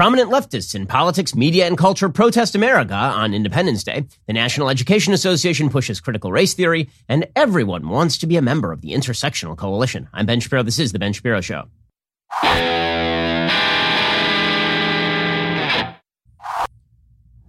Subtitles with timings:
[0.00, 4.06] Prominent leftists in politics, media, and culture protest America on Independence Day.
[4.26, 8.72] The National Education Association pushes critical race theory, and everyone wants to be a member
[8.72, 10.08] of the Intersectional Coalition.
[10.14, 10.62] I'm Ben Shapiro.
[10.62, 11.68] This is The Ben Shapiro Show.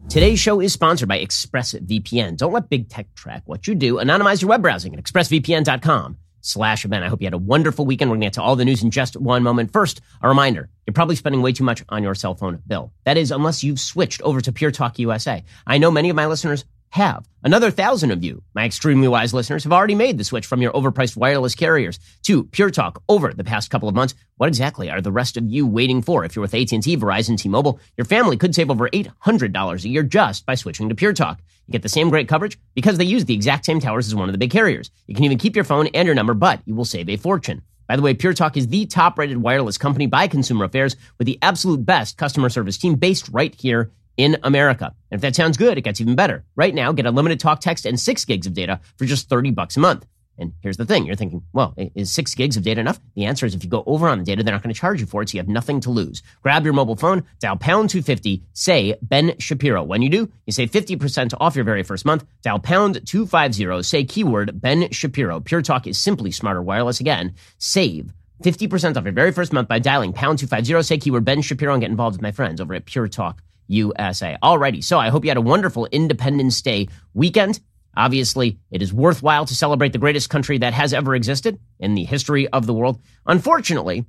[0.09, 2.35] Today's show is sponsored by ExpressVPN.
[2.35, 3.95] Don't let big tech track what you do.
[3.95, 7.03] Anonymize your web browsing at expressvpn.com slash event.
[7.03, 8.09] I hope you had a wonderful weekend.
[8.09, 9.71] We're going to get to all the news in just one moment.
[9.71, 10.69] First, a reminder.
[10.85, 12.91] You're probably spending way too much on your cell phone bill.
[13.05, 15.43] That is, unless you've switched over to Pure Talk USA.
[15.65, 17.27] I know many of my listeners have.
[17.43, 20.71] Another thousand of you, my extremely wise listeners, have already made the switch from your
[20.73, 24.13] overpriced wireless carriers to Pure Talk over the past couple of months.
[24.37, 26.23] What exactly are the rest of you waiting for?
[26.23, 30.45] If you're with AT&T, Verizon, T-Mobile, your family could save over $800 a year just
[30.45, 31.41] by switching to Pure Talk.
[31.67, 34.29] You get the same great coverage because they use the exact same towers as one
[34.29, 34.91] of the big carriers.
[35.07, 37.63] You can even keep your phone and your number, but you will save a fortune.
[37.87, 41.25] By the way, Pure Talk is the top rated wireless company by Consumer Affairs with
[41.25, 44.93] the absolute best customer service team based right here in America.
[45.09, 46.43] And if that sounds good, it gets even better.
[46.55, 49.77] Right now, get unlimited talk, text, and six gigs of data for just 30 bucks
[49.77, 50.05] a month.
[50.37, 51.05] And here's the thing.
[51.05, 52.99] You're thinking, well, is six gigs of data enough?
[53.15, 54.99] The answer is if you go over on the data, they're not going to charge
[54.99, 56.21] you for it, so you have nothing to lose.
[56.41, 59.83] Grab your mobile phone, dial pound 250, say Ben Shapiro.
[59.83, 62.25] When you do, you save 50% off your very first month.
[62.43, 65.39] Dial pound 250, say keyword Ben Shapiro.
[65.39, 66.99] Pure Talk is simply smarter wireless.
[66.99, 68.13] Again, save
[68.43, 71.81] 50% off your very first month by dialing pound 250, say keyword Ben Shapiro, and
[71.81, 73.41] get involved with my friends over at Pure Talk
[73.71, 74.37] USA.
[74.43, 77.59] Alrighty, so I hope you had a wonderful Independence Day weekend.
[77.95, 82.03] Obviously, it is worthwhile to celebrate the greatest country that has ever existed in the
[82.03, 82.99] history of the world.
[83.25, 84.05] Unfortunately,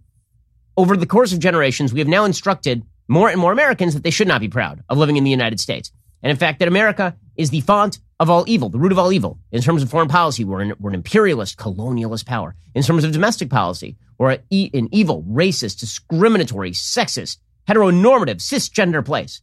[0.77, 4.10] over the course of generations, we have now instructed more and more Americans that they
[4.10, 5.90] should not be proud of living in the United States.
[6.22, 9.12] And in fact, that America is the font of all evil, the root of all
[9.12, 9.38] evil.
[9.50, 12.55] In terms of foreign policy, we're an, we're an imperialist, colonialist power.
[12.74, 19.42] In terms of domestic policy, we're an evil, racist, discriminatory, sexist, heteronormative, cisgender place.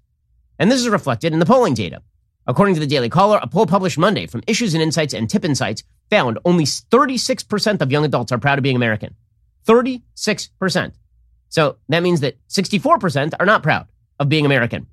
[0.59, 2.01] And this is reflected in the polling data.
[2.45, 5.45] According to the Daily Caller, a poll published Monday from Issues and Insights and TIPP
[5.45, 9.15] Insights found only 36% of young adults are proud of being American.
[9.67, 10.93] 36%.
[11.49, 13.87] So that means that 64% are not proud
[14.19, 14.87] of being American.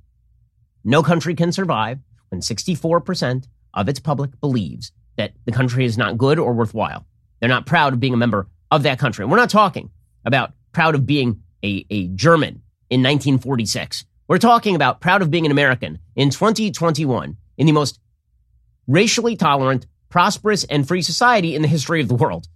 [0.84, 6.18] No country can survive when 64% of its public believes that the country is not
[6.18, 7.06] good or worthwhile.
[7.40, 9.24] They're not proud of being a member of that country.
[9.24, 9.90] we're not talking
[10.24, 15.46] about proud of being a, a German in 1946 we're talking about proud of being
[15.46, 18.00] an American in 2021 in the most
[18.86, 22.48] racially tolerant, prosperous, and free society in the history of the world.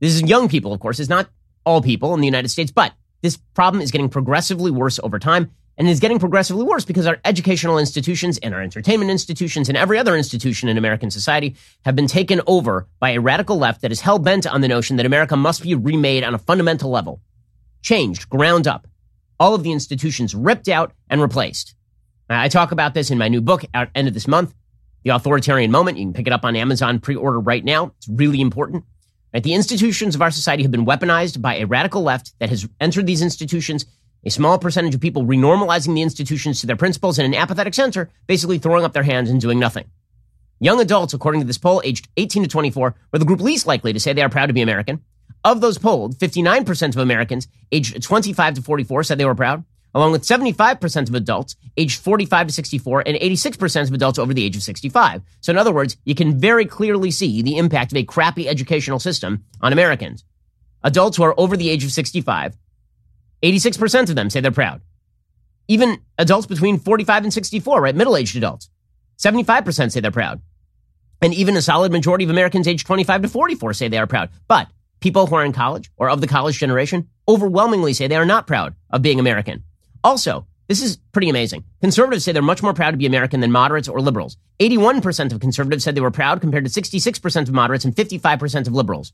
[0.00, 0.98] This is young people, of course.
[0.98, 1.28] It's not
[1.64, 2.92] all people in the United States, but
[3.22, 7.18] this problem is getting progressively worse over time and is getting progressively worse because our
[7.24, 12.06] educational institutions and our entertainment institutions and every other institution in American society have been
[12.06, 15.36] taken over by a radical left that is hell bent on the notion that America
[15.36, 17.20] must be remade on a fundamental level,
[17.82, 18.86] changed, ground up
[19.38, 21.74] all of the institutions ripped out and replaced.
[22.30, 24.54] Uh, I talk about this in my new book at end of this month,
[25.02, 25.98] The Authoritarian Moment.
[25.98, 27.92] You can pick it up on Amazon pre-order right now.
[27.98, 28.84] It's really important.
[29.32, 29.42] Right?
[29.42, 33.06] The institutions of our society have been weaponized by a radical left that has entered
[33.06, 33.84] these institutions,
[34.24, 38.10] a small percentage of people renormalizing the institutions to their principles and an apathetic center
[38.26, 39.84] basically throwing up their hands and doing nothing.
[40.60, 43.92] Young adults, according to this poll, aged 18 to 24, were the group least likely
[43.92, 45.04] to say they are proud to be American.
[45.44, 49.62] Of those polled, 59% of Americans aged 25 to 44 said they were proud,
[49.94, 54.42] along with 75% of adults aged 45 to 64 and 86% of adults over the
[54.42, 55.22] age of 65.
[55.42, 58.98] So in other words, you can very clearly see the impact of a crappy educational
[58.98, 60.24] system on Americans.
[60.82, 62.56] Adults who are over the age of 65,
[63.42, 64.80] 86% of them say they're proud.
[65.68, 67.94] Even adults between 45 and 64, right?
[67.94, 68.70] Middle-aged adults,
[69.18, 70.40] 75% say they're proud.
[71.20, 74.30] And even a solid majority of Americans aged 25 to 44 say they are proud.
[74.48, 74.68] But
[75.04, 78.46] People who are in college or of the college generation overwhelmingly say they are not
[78.46, 79.62] proud of being American.
[80.02, 81.62] Also, this is pretty amazing.
[81.82, 84.38] Conservatives say they're much more proud to be American than moderates or liberals.
[84.60, 88.72] 81% of conservatives said they were proud compared to 66% of moderates and 55% of
[88.72, 89.12] liberals.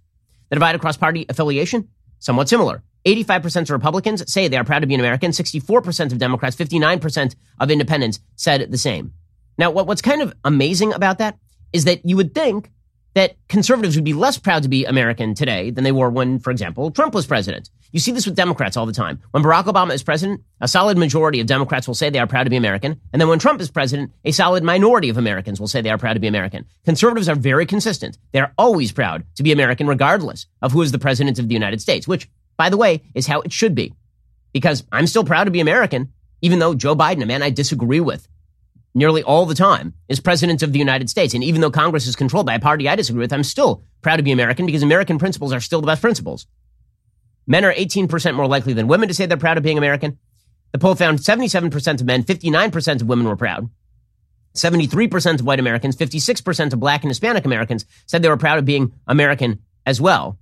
[0.51, 1.89] The divide across party affiliation,
[2.21, 2.85] somewhat similar.
[3.05, 5.33] 85% of Republicans say they are proud to be an American.
[5.33, 9.13] 64% of Democrats, 59% of independents said the same.
[9.59, 11.37] Now, what's kind of amazing about that
[11.73, 12.71] is that you would think
[13.15, 16.51] that conservatives would be less proud to be American today than they were when, for
[16.51, 17.71] example, Trump was president.
[17.93, 19.21] You see this with Democrats all the time.
[19.33, 22.45] When Barack Obama is president, a solid majority of Democrats will say they are proud
[22.45, 23.01] to be American.
[23.13, 25.99] And then when Trump is president, a solid minority of Americans will say they are
[25.99, 26.67] proud to be American.
[26.85, 28.17] Conservatives are very consistent.
[28.33, 31.81] They're always proud to be American, regardless of who is the president of the United
[31.81, 33.93] States, which, by the way, is how it should be.
[34.53, 36.13] Because I'm still proud to be American,
[36.43, 38.29] even though Joe Biden, a man I disagree with,
[38.95, 41.35] nearly all the time is president of the United States.
[41.35, 44.17] And even though Congress is controlled by a party I disagree with, I'm still proud
[44.17, 46.47] to be American because American principles are still the best principles.
[47.47, 50.19] Men are 18% more likely than women to say they're proud of being American.
[50.73, 53.69] The poll found 77% of men, 59% of women were proud.
[54.55, 58.65] 73% of white Americans, 56% of black and Hispanic Americans said they were proud of
[58.65, 60.39] being American as well.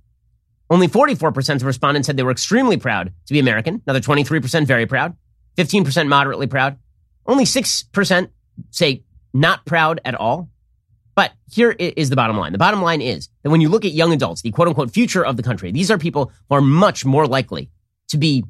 [0.69, 3.81] Only 44% of respondents said they were extremely proud to be American.
[3.85, 5.15] Another 23% very proud.
[5.57, 6.77] 15% moderately proud.
[7.25, 8.29] Only 6%
[8.71, 9.03] say
[9.33, 10.49] not proud at all.
[11.15, 12.53] But here is the bottom line.
[12.53, 15.25] The bottom line is that when you look at young adults, the quote unquote future
[15.25, 17.69] of the country, these are people who are much more likely
[18.09, 18.45] to be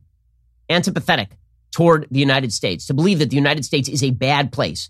[0.70, 1.30] antipathetic
[1.72, 4.90] toward the United States, to believe that the United States is a bad place,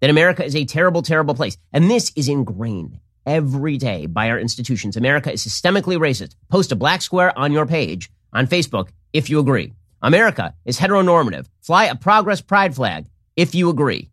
[0.00, 1.56] that America is a terrible, terrible place.
[1.72, 4.96] And this is ingrained every day by our institutions.
[4.96, 6.34] America is systemically racist.
[6.48, 9.72] Post a black square on your page on Facebook if you agree.
[10.02, 11.46] America is heteronormative.
[11.60, 13.06] Fly a progress pride flag
[13.36, 14.10] if you agree.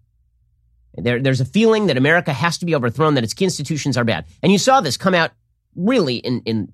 [0.97, 4.25] There, there's a feeling that America has to be overthrown, that its institutions are bad.
[4.41, 5.31] And you saw this come out
[5.75, 6.73] really in, in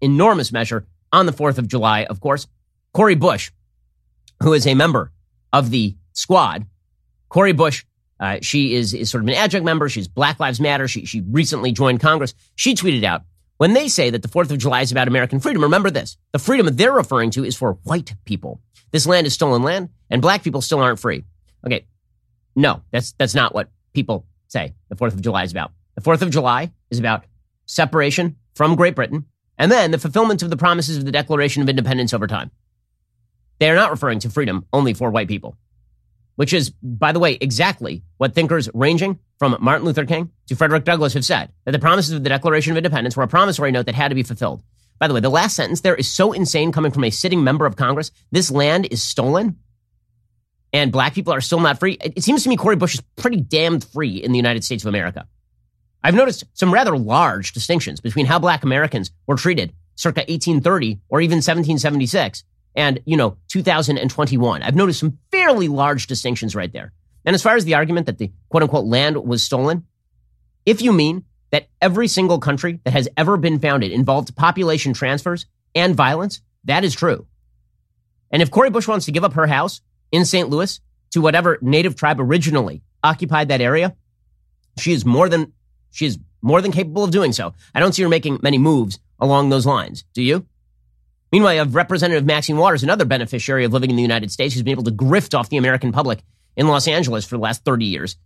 [0.00, 2.46] enormous measure on the 4th of July, of course.
[2.92, 3.50] Cori Bush,
[4.42, 5.12] who is a member
[5.52, 6.66] of the squad,
[7.28, 7.84] Cori Bush,
[8.20, 9.88] uh, she is, is sort of an adjunct member.
[9.88, 10.86] She's Black Lives Matter.
[10.86, 12.34] She, she recently joined Congress.
[12.54, 13.22] She tweeted out,
[13.56, 16.16] when they say that the 4th of July is about American freedom, remember this.
[16.32, 18.60] The freedom they're referring to is for white people.
[18.90, 21.24] This land is stolen land, and black people still aren't free.
[21.66, 21.86] Okay,
[22.56, 25.72] no, that's that's not what people say the 4th of July is about.
[25.94, 27.24] The 4th of July is about
[27.66, 29.26] separation from Great Britain
[29.58, 32.50] and then the fulfillment of the promises of the Declaration of Independence over time.
[33.58, 35.56] They are not referring to freedom only for white people,
[36.36, 40.84] which is, by the way, exactly what thinkers ranging from Martin Luther King to Frederick
[40.84, 43.86] Douglass have said that the promises of the Declaration of Independence were a promissory note
[43.86, 44.62] that had to be fulfilled.
[44.98, 47.66] By the way, the last sentence there is so insane coming from a sitting member
[47.66, 48.10] of Congress.
[48.30, 49.58] This land is stolen
[50.74, 51.96] and black people are still not free.
[52.00, 54.88] It seems to me Cori Bush is pretty damned free in the United States of
[54.88, 55.26] America.
[56.02, 61.20] I've noticed some rather large distinctions between how black Americans were treated circa 1830 or
[61.20, 62.42] even 1776
[62.74, 64.62] and, you know, 2021.
[64.64, 66.92] I've noticed some fairly large distinctions right there.
[67.24, 69.86] And as far as the argument that the quote unquote land was stolen,
[70.66, 75.46] if you mean that every single country that has ever been founded involved population transfers
[75.72, 77.28] and violence, that is true.
[78.32, 79.80] And if Cori Bush wants to give up her house
[80.14, 80.48] in St.
[80.48, 80.80] Louis
[81.10, 83.96] to whatever native tribe originally occupied that area,
[84.78, 85.52] she is more than
[85.90, 87.54] she is more than capable of doing so.
[87.74, 90.04] I don't see her making many moves along those lines.
[90.14, 90.46] Do you?
[91.32, 94.62] Meanwhile, you have Representative Maxine Waters, another beneficiary of living in the United States, who's
[94.62, 96.22] been able to grift off the American public
[96.56, 98.16] in Los Angeles for the last 30 years.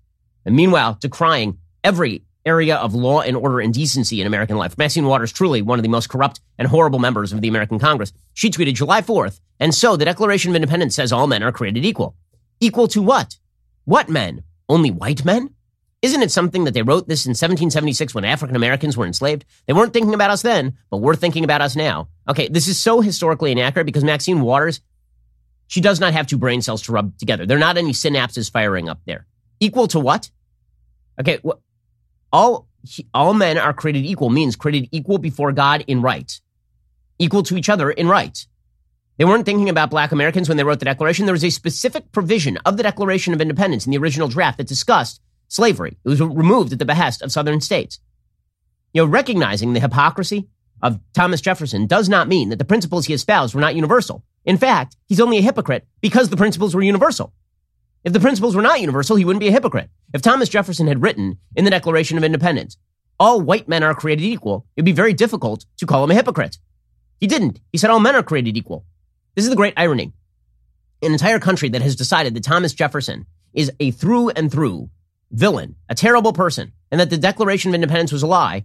[0.45, 4.77] And meanwhile, decrying every area of law and order and decency in American life.
[4.77, 8.13] Maxine Waters, truly one of the most corrupt and horrible members of the American Congress.
[8.35, 11.85] She tweeted July 4th and so the Declaration of Independence says all men are created
[11.85, 12.17] equal.
[12.61, 13.37] Equal to what?
[13.85, 14.45] What men?
[14.69, 15.55] Only white men?
[16.01, 19.45] Isn't it something that they wrote this in 1776 when African Americans were enslaved?
[19.67, 22.09] They weren't thinking about us then, but we're thinking about us now.
[22.29, 24.81] Okay, this is so historically inaccurate because Maxine Waters,
[25.67, 27.47] she does not have two brain cells to rub together.
[27.47, 29.27] There are not any synapses firing up there.
[29.59, 30.31] Equal to what?
[31.21, 31.41] Okay,
[32.33, 32.69] all
[33.13, 36.41] all men are created equal means created equal before God in right,
[37.19, 38.47] equal to each other in right.
[39.17, 41.27] They weren't thinking about black Americans when they wrote the Declaration.
[41.27, 44.69] There was a specific provision of the Declaration of Independence in the original draft that
[44.69, 45.99] discussed slavery.
[46.05, 47.99] It was removed at the behest of southern states.
[48.93, 50.49] You know, recognizing the hypocrisy
[50.83, 54.23] of Thomas Jefferson does not mean that the principles he espoused were not universal.
[54.45, 57.33] In fact, he's only a hypocrite because the principles were universal.
[58.05, 59.91] If the principles were not universal, he wouldn't be a hypocrite.
[60.15, 62.77] If Thomas Jefferson had written in the Declaration of Independence,
[63.19, 66.59] all white men are created equal, it'd be very difficult to call him a hypocrite.
[67.19, 67.61] He didn't.
[67.73, 68.85] He said all men are created equal.
[69.35, 70.13] This is the great irony.
[71.03, 74.91] An entire country that has decided that Thomas Jefferson is a through and through
[75.31, 78.65] villain, a terrible person, and that the Declaration of Independence was a lie,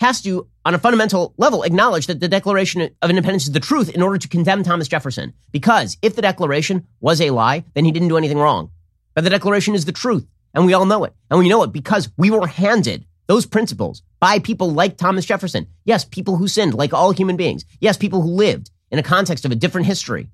[0.00, 3.90] has to, on a fundamental level, acknowledge that the Declaration of Independence is the truth
[3.90, 5.32] in order to condemn Thomas Jefferson.
[5.52, 8.70] Because if the Declaration was a lie, then he didn't do anything wrong.
[9.14, 11.14] But the Declaration is the truth, and we all know it.
[11.30, 15.66] And we know it because we were handed those principles by people like Thomas Jefferson.
[15.84, 17.64] Yes, people who sinned, like all human beings.
[17.80, 20.28] Yes, people who lived in a context of a different history,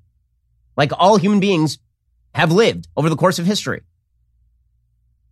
[0.75, 1.77] like all human beings
[2.33, 3.81] have lived over the course of history.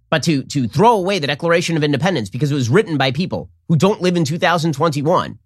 [0.09, 3.49] But to, to throw away the Declaration of Independence because it was written by people
[3.67, 5.37] who don't live in 2021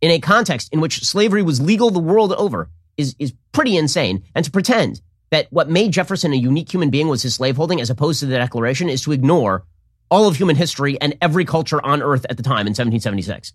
[0.00, 4.22] in a context in which slavery was legal the world over is, is pretty insane.
[4.34, 5.00] And to pretend
[5.30, 8.36] that what made Jefferson a unique human being was his slaveholding as opposed to the
[8.36, 9.64] Declaration is to ignore
[10.10, 13.54] all of human history and every culture on earth at the time in 1776.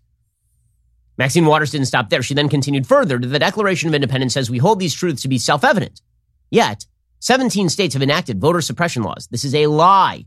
[1.17, 2.23] Maxine Waters didn't stop there.
[2.23, 5.37] She then continued further the Declaration of Independence says we hold these truths to be
[5.37, 6.01] self-evident.
[6.49, 6.85] Yet,
[7.19, 9.27] 17 states have enacted voter suppression laws.
[9.29, 10.25] This is a lie.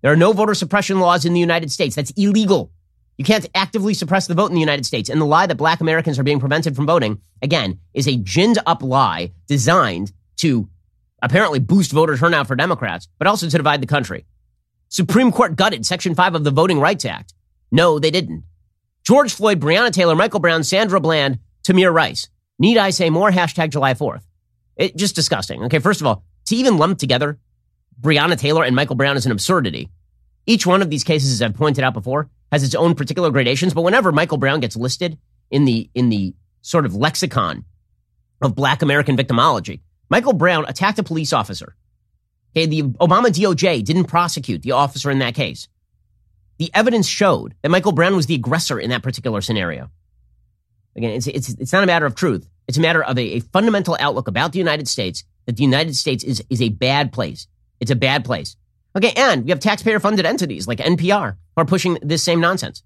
[0.00, 1.96] There are no voter suppression laws in the United States.
[1.96, 2.70] That's illegal.
[3.16, 5.10] You can't actively suppress the vote in the United States.
[5.10, 8.58] And the lie that black Americans are being prevented from voting, again, is a ginned
[8.64, 10.68] up lie designed to
[11.20, 14.24] apparently boost voter turnout for Democrats, but also to divide the country.
[14.88, 17.34] Supreme Court gutted Section 5 of the Voting Rights Act.
[17.72, 18.44] No, they didn't.
[19.04, 22.28] George Floyd, Breonna Taylor, Michael Brown, Sandra Bland, Tamir Rice.
[22.58, 23.30] Need I say more?
[23.30, 24.22] Hashtag July 4th.
[24.76, 25.64] It, just disgusting.
[25.64, 27.38] Okay, first of all, to even lump together
[28.00, 29.90] Breonna Taylor and Michael Brown is an absurdity.
[30.46, 33.74] Each one of these cases, as I've pointed out before, has its own particular gradations,
[33.74, 35.18] but whenever Michael Brown gets listed
[35.50, 37.64] in the in the sort of lexicon
[38.40, 41.74] of black American victimology, Michael Brown attacked a police officer.
[42.56, 45.68] Okay, the Obama DOJ didn't prosecute the officer in that case.
[46.58, 49.90] The evidence showed that Michael Brown was the aggressor in that particular scenario.
[50.96, 52.48] Again, it's, it's, it's not a matter of truth.
[52.66, 55.94] It's a matter of a, a fundamental outlook about the United States that the United
[55.94, 57.46] States is, is a bad place.
[57.80, 58.56] It's a bad place.
[58.96, 62.82] Okay, and we have taxpayer funded entities like NPR who are pushing this same nonsense.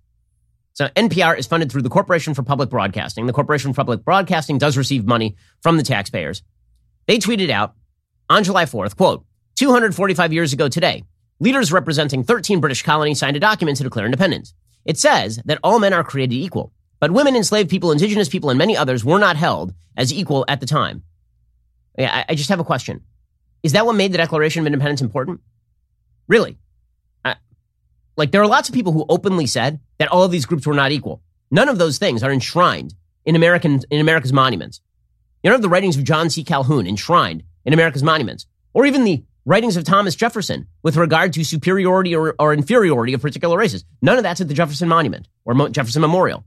[0.75, 3.27] So NPR is funded through the Corporation for Public Broadcasting.
[3.27, 6.43] The Corporation for Public Broadcasting does receive money from the taxpayers.
[7.07, 7.75] They tweeted out
[8.31, 9.25] on July 4th, quote,
[9.57, 11.05] 245 years ago today,
[11.41, 14.55] leaders representing 13 British colonies signed a document to declare independence.
[14.85, 18.59] It says that all men are created equal, but women, enslaved people, indigenous people, and
[18.59, 21.03] many others were not held as equal at the time.
[21.99, 23.03] I, I just have a question.
[23.62, 25.40] Is that what made the Declaration of Independence important?
[26.28, 26.59] Really?
[27.25, 27.37] I,
[28.16, 30.75] like, there are lots of people who openly said that all of these groups were
[30.75, 31.23] not equal.
[31.50, 34.81] None of those things are enshrined in American in America's monuments.
[35.42, 36.45] You don't have the writings of John C.
[36.45, 41.45] Calhoun enshrined in America's monuments, or even the writings of Thomas Jefferson with regard to
[41.45, 43.85] superiority or, or inferiority of particular races.
[44.00, 46.45] None of that's at the Jefferson Monument or Mo- Jefferson Memorial.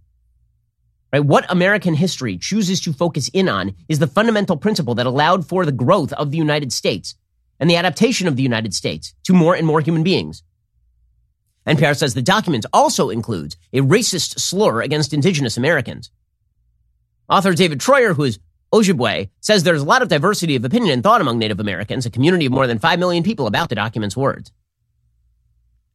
[1.16, 1.24] Right?
[1.24, 5.66] What American history chooses to focus in on is the fundamental principle that allowed for
[5.66, 7.16] the growth of the United States
[7.58, 10.44] and the adaptation of the United States to more and more human beings.
[11.66, 16.12] NPR says the document also includes a racist slur against indigenous Americans.
[17.30, 18.40] Author David Treuer, who is
[18.74, 22.10] Ojibwe, says there's a lot of diversity of opinion and thought among Native Americans, a
[22.10, 24.52] community of more than 5 million people, about the document's words.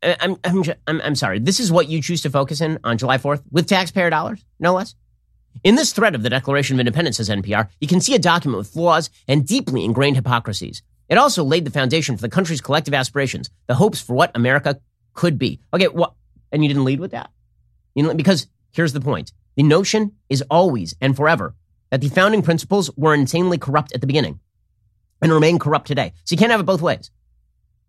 [0.02, 1.40] Uh, I'm, I'm, I'm, I'm sorry.
[1.40, 4.72] This is what you choose to focus in on July 4th with taxpayer dollars, no
[4.72, 4.94] less?
[5.62, 8.58] In this thread of the Declaration of Independence, says NPR, you can see a document
[8.58, 10.82] with flaws and deeply ingrained hypocrisies.
[11.10, 14.80] It also laid the foundation for the country's collective aspirations, the hopes for what America
[15.12, 15.60] could be.
[15.74, 16.14] Okay, what?
[16.50, 17.30] And you didn't lead with that?
[17.94, 19.32] You know, because here's the point.
[19.56, 21.54] The notion is always and forever
[21.90, 24.40] that the founding principles were insanely corrupt at the beginning
[25.20, 26.14] and remain corrupt today.
[26.24, 27.10] So you can't have it both ways.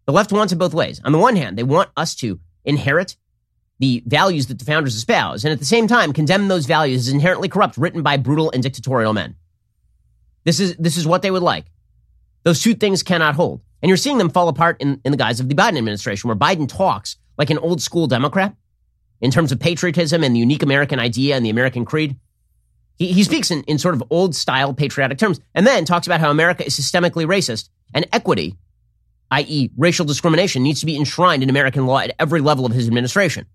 [0.07, 0.99] The left wants it both ways.
[1.05, 3.15] On the one hand, they want us to inherit
[3.81, 7.13] the values that the founders espouse, and at the same time condemn those values as
[7.13, 9.35] inherently corrupt, written by brutal and dictatorial men.
[10.43, 11.65] This is, this is what they would like.
[12.43, 13.61] Those two things cannot hold.
[13.81, 16.37] And you're seeing them fall apart in, in the guise of the Biden administration, where
[16.37, 18.55] Biden talks like an old school Democrat
[19.19, 22.15] in terms of patriotism and the unique American idea and the American creed.
[22.97, 26.19] He, he speaks in, in sort of old style patriotic terms and then talks about
[26.19, 28.57] how America is systemically racist and equity,
[29.31, 32.85] i.e., racial discrimination, needs to be enshrined in American law at every level of his
[32.85, 33.47] administration.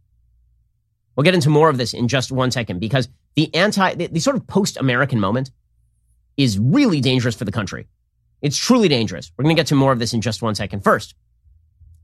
[1.17, 4.21] We'll get into more of this in just one second because the anti, the, the
[4.21, 5.51] sort of post American moment
[6.37, 7.89] is really dangerous for the country.
[8.43, 9.33] It's truly dangerous.
[9.37, 10.85] We're going to get to more of this in just one second.
[10.85, 11.15] First,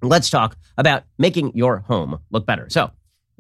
[0.01, 2.69] let's talk about making your home look better.
[2.71, 2.91] So, you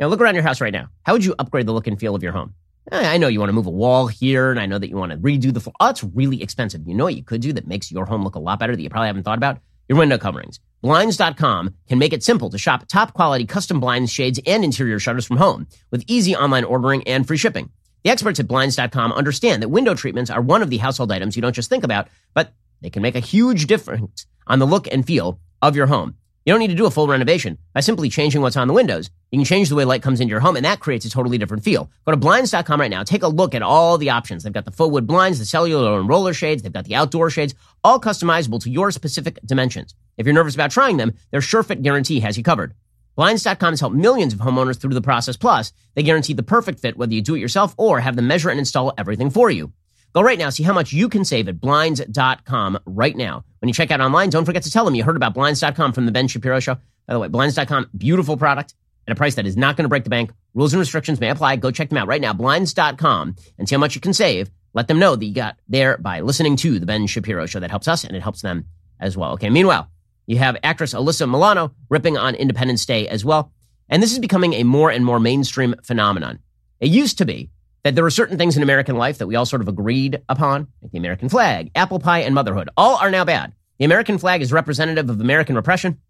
[0.04, 0.88] know, look around your house right now.
[1.04, 2.54] How would you upgrade the look and feel of your home?
[2.90, 4.96] Eh, I know you want to move a wall here, and I know that you
[4.96, 5.74] want to redo the floor.
[5.80, 6.82] Oh, it's really expensive.
[6.86, 8.82] You know what you could do that makes your home look a lot better that
[8.82, 9.58] you probably haven't thought about?
[9.88, 10.60] Your window coverings.
[10.82, 15.24] Blinds.com can make it simple to shop top quality custom blinds, shades, and interior shutters
[15.24, 17.70] from home with easy online ordering and free shipping.
[18.02, 21.42] The experts at Blinds.com understand that window treatments are one of the household items you
[21.42, 25.06] don't just think about, but they can make a huge difference on the look and
[25.06, 26.16] feel of your home.
[26.44, 27.56] You don't need to do a full renovation.
[27.72, 30.32] By simply changing what's on the windows, you can change the way light comes into
[30.32, 31.88] your home, and that creates a totally different feel.
[32.04, 33.04] Go to Blinds.com right now.
[33.04, 34.42] Take a look at all the options.
[34.42, 36.62] They've got the faux wood blinds, the cellular and roller shades.
[36.62, 39.94] They've got the outdoor shades, all customizable to your specific dimensions.
[40.16, 42.74] If you're nervous about trying them, their SureFit guarantee has you covered.
[43.16, 45.36] Blinds.com has helped millions of homeowners through the process.
[45.36, 48.48] Plus, they guarantee the perfect fit whether you do it yourself or have them measure
[48.48, 49.72] and install everything for you.
[50.14, 50.50] Go right now.
[50.50, 53.44] See how much you can save at Blinds.com right now.
[53.60, 56.06] When you check out online, don't forget to tell them you heard about Blinds.com from
[56.06, 56.74] the Ben Shapiro Show.
[57.06, 58.74] By the way, Blinds.com, beautiful product
[59.06, 60.32] at a price that is not going to break the bank.
[60.54, 61.56] Rules and restrictions may apply.
[61.56, 62.32] Go check them out right now.
[62.32, 64.50] Blinds.com and see how much you can save.
[64.74, 67.60] Let them know that you got there by listening to the Ben Shapiro Show.
[67.60, 68.66] That helps us and it helps them
[69.00, 69.32] as well.
[69.32, 69.50] Okay.
[69.50, 69.90] Meanwhile,
[70.26, 73.52] you have actress Alyssa Milano ripping on Independence Day as well.
[73.88, 76.38] And this is becoming a more and more mainstream phenomenon.
[76.80, 77.50] It used to be
[77.82, 80.68] that there were certain things in American life that we all sort of agreed upon,
[80.80, 82.70] like the American flag, apple pie, and motherhood.
[82.76, 83.52] All are now bad.
[83.78, 86.00] The American flag is representative of American repression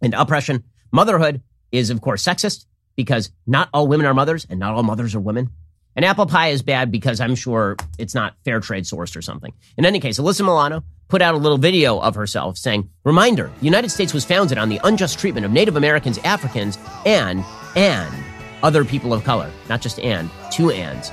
[0.00, 0.64] and oppression.
[0.92, 1.42] Motherhood
[1.72, 2.66] is, of course, sexist
[2.96, 5.50] because not all women are mothers and not all mothers are women.
[5.96, 9.52] And apple pie is bad because I'm sure it's not fair trade sourced or something.
[9.76, 13.64] In any case, Alyssa Milano put out a little video of herself saying, Reminder, the
[13.64, 17.44] United States was founded on the unjust treatment of Native Americans, Africans, and,
[17.74, 18.14] and
[18.62, 19.50] other people of color.
[19.68, 21.10] Not just and, two ands.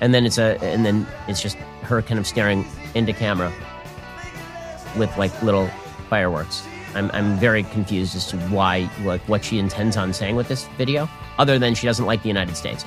[0.00, 2.64] And then it's a, and then it's just her kind of staring
[2.94, 3.52] into camera
[4.96, 5.68] with like little
[6.08, 6.62] fireworks.
[6.94, 10.66] I'm, I'm very confused as to why, like, what she intends on saying with this
[10.76, 12.84] video, other than she doesn't like the United States.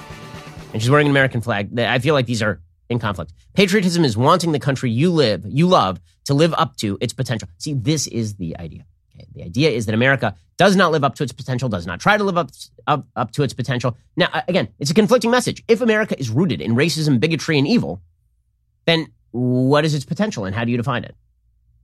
[0.73, 1.79] And she's wearing an American flag.
[1.79, 3.31] I feel like these are in conflict.
[3.53, 7.47] Patriotism is wanting the country you live, you love, to live up to its potential.
[7.59, 8.85] See, this is the idea.
[9.13, 9.27] Okay?
[9.33, 12.17] The idea is that America does not live up to its potential, does not try
[12.17, 12.49] to live up,
[12.87, 13.95] up, up to its potential.
[14.15, 15.63] Now, again, it's a conflicting message.
[15.67, 18.01] If America is rooted in racism, bigotry, and evil,
[18.85, 21.15] then what is its potential and how do you define it?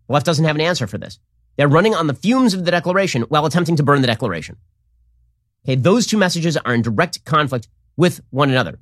[0.08, 1.20] The left doesn't have an answer for this.
[1.58, 4.58] They're running on the fumes of the Declaration while attempting to burn the Declaration.
[5.66, 7.68] Okay, those two messages are in direct conflict
[8.00, 8.80] with one another.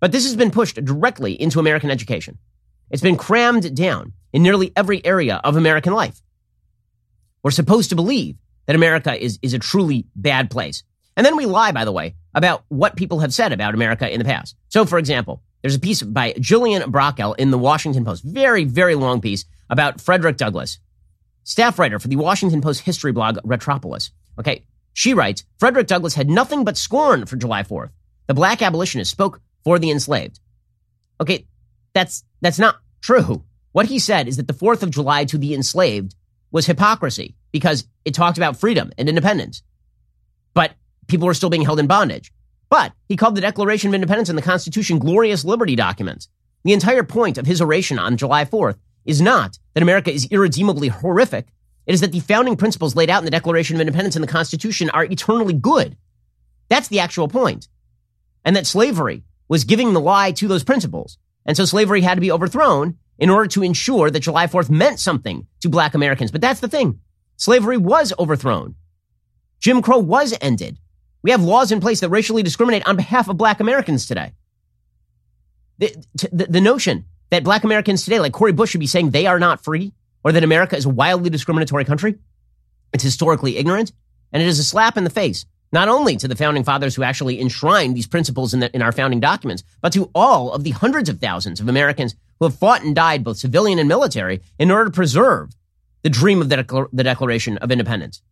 [0.00, 2.36] But this has been pushed directly into American education.
[2.90, 6.20] It's been crammed down in nearly every area of American life.
[7.44, 10.82] We're supposed to believe that America is, is a truly bad place.
[11.16, 14.18] And then we lie, by the way, about what people have said about America in
[14.18, 14.56] the past.
[14.68, 18.96] So, for example, there's a piece by Jillian Brockell in the Washington Post, very, very
[18.96, 20.80] long piece about Frederick Douglass,
[21.44, 24.10] staff writer for the Washington Post history blog Retropolis.
[24.40, 27.90] Okay, she writes Frederick Douglass had nothing but scorn for July 4th.
[28.30, 30.38] The black abolitionist spoke for the enslaved.
[31.20, 31.48] Okay,
[31.94, 33.42] that's that's not true.
[33.72, 36.14] What he said is that the 4th of July to the enslaved
[36.52, 39.64] was hypocrisy because it talked about freedom and independence.
[40.54, 40.74] But
[41.08, 42.32] people were still being held in bondage.
[42.68, 46.28] But he called the Declaration of Independence and the Constitution glorious liberty documents.
[46.62, 50.86] The entire point of his oration on July 4th is not that America is irredeemably
[50.86, 51.48] horrific.
[51.84, 54.28] It is that the founding principles laid out in the Declaration of Independence and the
[54.28, 55.96] Constitution are eternally good.
[56.68, 57.66] That's the actual point.
[58.44, 61.18] And that slavery was giving the lie to those principles.
[61.44, 64.98] And so slavery had to be overthrown in order to ensure that July 4th meant
[65.00, 66.30] something to black Americans.
[66.30, 67.00] But that's the thing.
[67.36, 68.74] Slavery was overthrown.
[69.60, 70.78] Jim Crow was ended.
[71.22, 74.32] We have laws in place that racially discriminate on behalf of black Americans today.
[75.78, 75.94] The,
[76.32, 79.38] the, the notion that black Americans today, like Cori Bush, should be saying they are
[79.38, 79.92] not free
[80.24, 82.16] or that America is a wildly discriminatory country,
[82.92, 83.92] it's historically ignorant
[84.32, 87.02] and it is a slap in the face not only to the founding fathers who
[87.02, 90.70] actually enshrined these principles in, the, in our founding documents, but to all of the
[90.70, 94.70] hundreds of thousands of Americans who have fought and died, both civilian and military, in
[94.70, 95.50] order to preserve
[96.02, 98.22] the dream of the, the Declaration of Independence.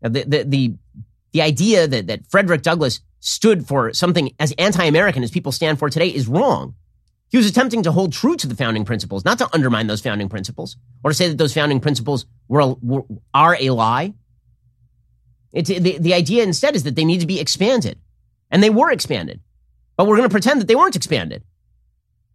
[0.00, 0.74] The, the, the,
[1.32, 5.78] the idea that, that Frederick Douglass stood for something as anti American as people stand
[5.78, 6.74] for today is wrong.
[7.28, 10.28] He was attempting to hold true to the founding principles, not to undermine those founding
[10.28, 14.12] principles or to say that those founding principles were, were are a lie.
[15.52, 17.98] The, the idea instead is that they need to be expanded.
[18.50, 19.40] And they were expanded.
[19.96, 21.44] But we're going to pretend that they weren't expanded.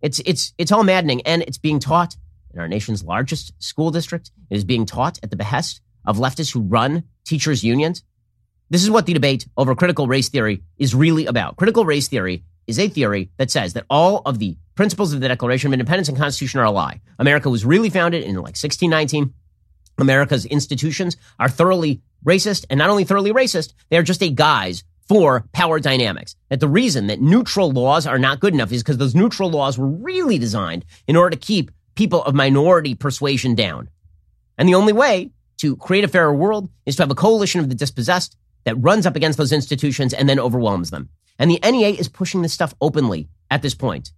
[0.01, 1.21] It's, it's, it's all maddening.
[1.21, 2.15] And it's being taught
[2.53, 4.31] in our nation's largest school district.
[4.49, 8.03] It is being taught at the behest of leftists who run teachers' unions.
[8.69, 11.55] This is what the debate over critical race theory is really about.
[11.55, 15.27] Critical race theory is a theory that says that all of the principles of the
[15.27, 17.01] Declaration of Independence and Constitution are a lie.
[17.17, 19.33] America was really founded in like 1619.
[19.97, 25.45] America's institutions are thoroughly racist, and not only thoroughly racist, they're just a guise for
[25.53, 26.35] power dynamics.
[26.49, 29.77] That the reason that neutral laws are not good enough is because those neutral laws
[29.77, 33.89] were really designed in order to keep people of minority persuasion down.
[34.57, 37.69] And the only way to create a fairer world is to have a coalition of
[37.69, 41.09] the dispossessed that runs up against those institutions and then overwhelms them.
[41.39, 44.11] And the NEA is pushing this stuff openly at this point.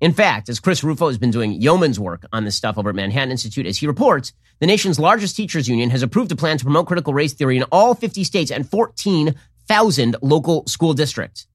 [0.00, 2.94] In fact, as Chris Rufo has been doing yeoman's work on this stuff over at
[2.94, 6.64] Manhattan Institute, as he reports, the nation's largest teachers union has approved a plan to
[6.64, 11.48] promote critical race theory in all 50 states and 14,000 local school districts.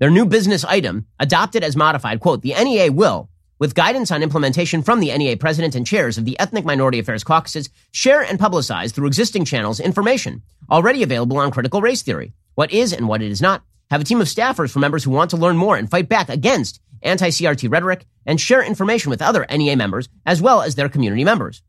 [0.00, 3.28] Their new business item, adopted as modified, quote, the NEA will,
[3.60, 7.22] with guidance on implementation from the NEA president and chairs of the Ethnic Minority Affairs
[7.22, 12.72] caucuses, share and publicize through existing channels information already available on critical race theory, what
[12.72, 15.30] is and what it is not, have a team of staffers for members who want
[15.30, 19.76] to learn more and fight back against anti-CRT rhetoric and share information with other NEA
[19.76, 21.62] members as well as their community members.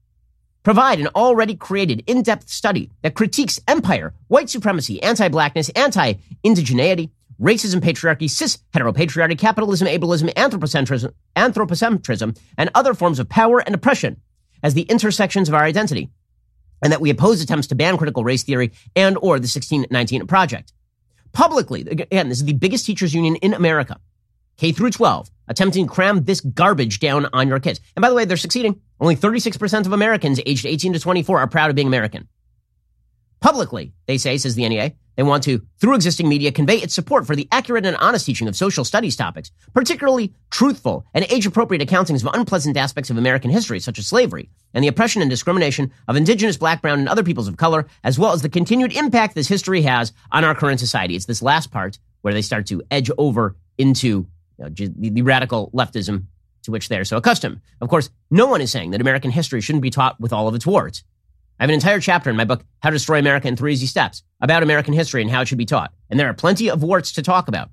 [0.64, 7.10] Provide an already created in-depth study that critiques empire, white supremacy, anti-blackness, anti-indigeneity,
[7.42, 14.22] racism, patriarchy, cis heteropatriarchy, capitalism, ableism, anthropocentrism, anthropocentrism, and other forms of power and oppression
[14.62, 16.12] as the intersections of our identity,
[16.84, 20.74] and that we oppose attempts to ban critical race theory and or the 1619 project
[21.34, 21.82] publicly.
[21.82, 24.00] Again, this is the biggest teachers union in America,
[24.58, 27.80] K through 12, attempting to cram this garbage down on your kids.
[27.96, 28.82] And by the way, they're succeeding.
[29.00, 32.28] Only 36% of Americans aged 18 to 24 are proud of being American.
[33.40, 37.28] Publicly, they say, says the NEA, They want to, through existing media, convey its support
[37.28, 41.88] for the accurate and honest teaching of social studies topics, particularly truthful and age appropriate
[41.88, 45.92] accountings of unpleasant aspects of American history, such as slavery, and the oppression and discrimination
[46.08, 49.36] of indigenous, black, brown, and other peoples of color, as well as the continued impact
[49.36, 51.16] this history has on our current society.
[51.16, 54.28] It's this last part where they start to edge over into you
[54.60, 56.26] know, the radical leftism
[56.64, 57.60] to which they are so accustomed.
[57.82, 60.56] Of course, no one is saying that American history shouldn't be taught with all of
[60.56, 61.04] its warts.
[61.62, 63.86] I have an entire chapter in my book, How to Destroy America in Three Easy
[63.86, 65.94] Steps, about American history and how it should be taught.
[66.10, 67.70] And there are plenty of warts to talk about.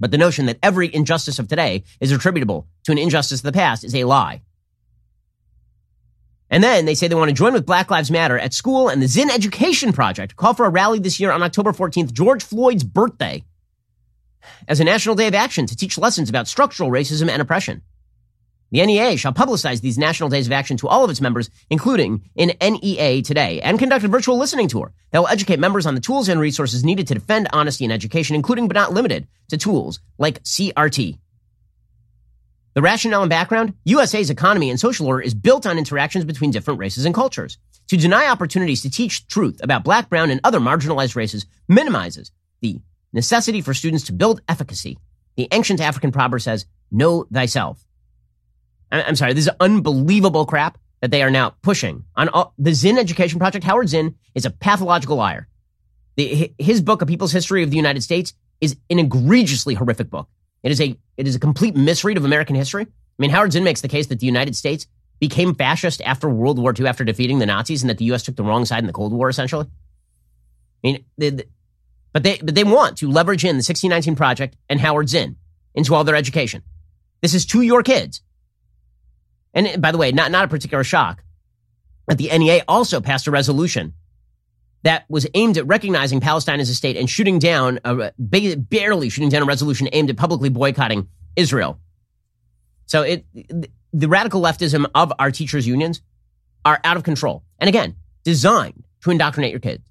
[0.00, 3.52] But the notion that every injustice of today is attributable to an injustice of the
[3.52, 4.40] past is a lie.
[6.48, 9.02] And then they say they want to join with Black Lives Matter at school and
[9.02, 12.84] the Zinn Education Project call for a rally this year on October 14th, George Floyd's
[12.84, 13.44] birthday,
[14.66, 17.82] as a national day of action to teach lessons about structural racism and oppression.
[18.70, 22.22] The NEA shall publicize these national days of action to all of its members, including
[22.36, 26.00] in NEA Today, and conduct a virtual listening tour that will educate members on the
[26.00, 30.00] tools and resources needed to defend honesty in education, including but not limited to tools
[30.18, 31.18] like CRT.
[32.74, 36.78] The rationale and background USA's economy and social order is built on interactions between different
[36.78, 37.58] races and cultures.
[37.88, 42.80] To deny opportunities to teach truth about black, brown, and other marginalized races minimizes the
[43.14, 44.98] necessity for students to build efficacy.
[45.36, 47.82] The ancient African proverb says, Know thyself.
[48.90, 52.98] I'm sorry, this is unbelievable crap that they are now pushing on all, the Zinn
[52.98, 53.64] Education Project.
[53.64, 55.48] Howard Zinn is a pathological liar.
[56.16, 60.28] The, his book, A People's History of the United States, is an egregiously horrific book.
[60.62, 62.82] It is a it is a complete misread of American history.
[62.82, 64.86] I mean, Howard Zinn makes the case that the United States
[65.20, 68.22] became fascist after World War II, after defeating the Nazis, and that the U.S.
[68.22, 69.66] took the wrong side in the Cold War, essentially.
[69.66, 71.44] I mean, they, they,
[72.12, 75.36] but they but they want to leverage in the 1619 Project and Howard Zinn
[75.74, 76.62] into all their education.
[77.20, 78.22] This is to your kids.
[79.58, 81.24] And by the way, not, not a particular shock,
[82.06, 83.92] but the NEA also passed a resolution
[84.84, 89.30] that was aimed at recognizing Palestine as a state and shooting down, a, barely shooting
[89.30, 91.80] down a resolution aimed at publicly boycotting Israel.
[92.86, 93.26] So it,
[93.92, 96.02] the radical leftism of our teachers' unions
[96.64, 97.42] are out of control.
[97.58, 99.82] And again, designed to indoctrinate your kids.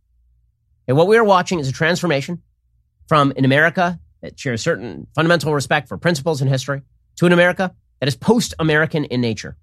[0.88, 2.41] And what we are watching is a transformation
[3.10, 6.84] from an America that shares certain fundamental respect for principles and history
[7.17, 9.58] to an America that is post American in nature.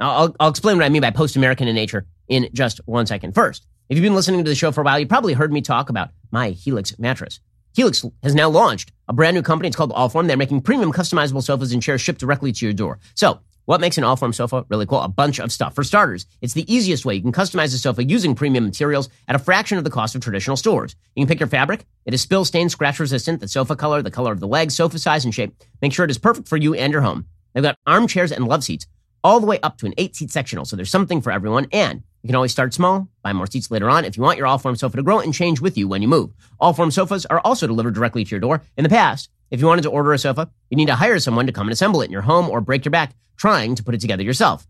[0.00, 3.34] I'll, I'll explain what I mean by post American in nature in just one second.
[3.34, 5.60] First, if you've been listening to the show for a while, you probably heard me
[5.60, 7.40] talk about my Helix mattress.
[7.74, 9.68] Helix has now launched a brand new company.
[9.68, 10.26] It's called Allform.
[10.26, 12.98] They're making premium customizable sofas and chairs shipped directly to your door.
[13.14, 15.00] So what makes an Allform sofa really cool?
[15.00, 15.74] A bunch of stuff.
[15.74, 19.36] For starters, it's the easiest way you can customize a sofa using premium materials at
[19.36, 20.96] a fraction of the cost of traditional stores.
[21.14, 21.86] You can pick your fabric.
[22.04, 24.98] It is spill, stain, scratch resistant, the sofa color, the color of the legs, sofa
[24.98, 25.54] size and shape.
[25.80, 27.26] Make sure it is perfect for you and your home.
[27.54, 28.86] They've got armchairs and love seats
[29.22, 30.66] all the way up to an eight seat sectional.
[30.66, 31.66] So there's something for everyone.
[31.72, 34.46] And you can always start small, buy more seats later on if you want your
[34.46, 36.32] Allform sofa to grow and change with you when you move.
[36.60, 38.62] Allform sofas are also delivered directly to your door.
[38.76, 41.46] In the past, if you wanted to order a sofa, you need to hire someone
[41.46, 43.94] to come and assemble it in your home or break your back trying to put
[43.94, 44.66] it together yourself.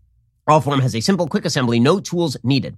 [0.47, 2.77] Allform has a simple, quick assembly, no tools needed.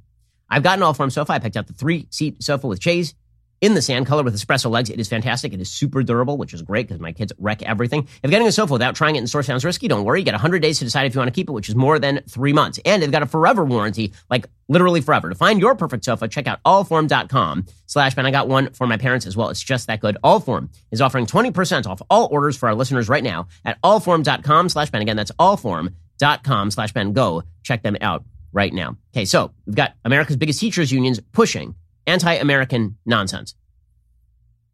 [0.50, 1.34] I've got an Allform sofa.
[1.34, 3.14] I picked out the three seat sofa with chaise
[3.62, 4.90] in the sand color with espresso legs.
[4.90, 5.54] It is fantastic.
[5.54, 8.08] It is super durable, which is great because my kids wreck everything.
[8.22, 10.20] If getting a sofa without trying it in store sounds risky, don't worry.
[10.20, 12.00] You get 100 days to decide if you want to keep it, which is more
[12.00, 12.80] than three months.
[12.86, 15.30] And they've got a forever warranty, like literally forever.
[15.30, 18.26] To find your perfect sofa, check out allform.com slash Ben.
[18.26, 19.50] I got one for my parents as well.
[19.50, 20.18] It's just that good.
[20.24, 24.90] Allform is offering 20% off all orders for our listeners right now at allform.com slash
[24.92, 25.02] Ben.
[25.02, 27.14] Again, that's allform.com slash Ben.
[27.14, 28.98] Go check them out right now.
[29.14, 31.76] Okay, so we've got America's biggest teachers unions pushing
[32.08, 33.54] anti-American nonsense.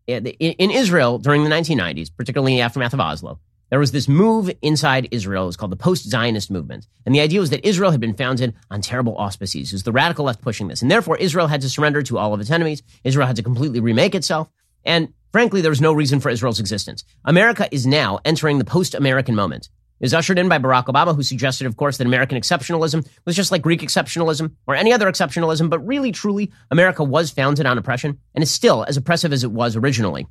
[0.08, 4.52] In Israel during the 1990s, particularly in the aftermath of Oslo, there was this move
[4.62, 5.46] inside Israel.
[5.46, 6.88] It was called the post-Zionist movement.
[7.06, 9.72] And the idea was that Israel had been founded on terrible auspices.
[9.72, 10.84] It was the radical left pushing this.
[10.84, 12.84] And therefore, Israel had to surrender to all of its enemies.
[13.04, 14.48] Israel had to completely remake itself.
[14.86, 17.04] And frankly, there was no reason for Israel's existence.
[17.26, 19.70] America is now entering the post-American moment
[20.04, 23.54] is ushered in by Barack Obama, who suggested, of course, that American exceptionalism was just
[23.54, 28.20] like Greek exceptionalism or any other exceptionalism, but really, truly, America was founded on oppression
[28.36, 30.28] and is still as oppressive as it was originally.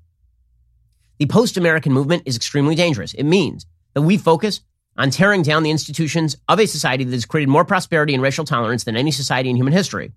[1.18, 3.14] The post American movement is extremely dangerous.
[3.14, 4.60] It means that we focus
[4.98, 8.44] on tearing down the institutions of a society that has created more prosperity and racial
[8.44, 10.12] tolerance than any society in human history.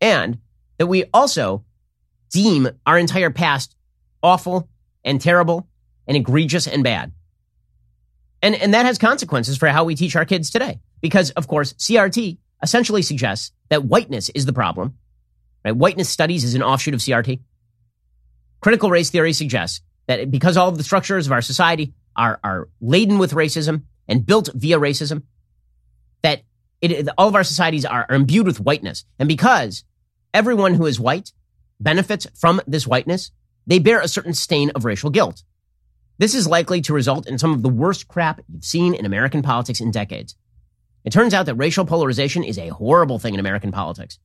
[0.00, 0.38] And
[0.78, 1.64] that we also
[2.30, 3.76] deem our entire past
[4.20, 4.68] awful
[5.04, 5.68] and terrible
[6.08, 7.12] and egregious and bad.
[8.42, 10.80] And, and that has consequences for how we teach our kids today.
[11.00, 14.98] Because, of course, CRT essentially suggests that whiteness is the problem.
[15.64, 15.76] Right?
[15.76, 17.40] Whiteness studies is an offshoot of CRT.
[18.60, 22.68] Critical race theory suggests that because all of the structures of our society are, are
[22.80, 25.22] laden with racism and built via racism,
[26.22, 26.42] that
[26.80, 29.04] it, all of our societies are, are imbued with whiteness.
[29.18, 29.84] And because
[30.34, 31.32] everyone who is white
[31.78, 33.30] benefits from this whiteness,
[33.66, 35.42] they bear a certain stain of racial guilt.
[36.20, 39.40] This is likely to result in some of the worst crap you've seen in American
[39.40, 40.36] politics in decades.
[41.02, 44.18] It turns out that racial polarization is a horrible thing in American politics.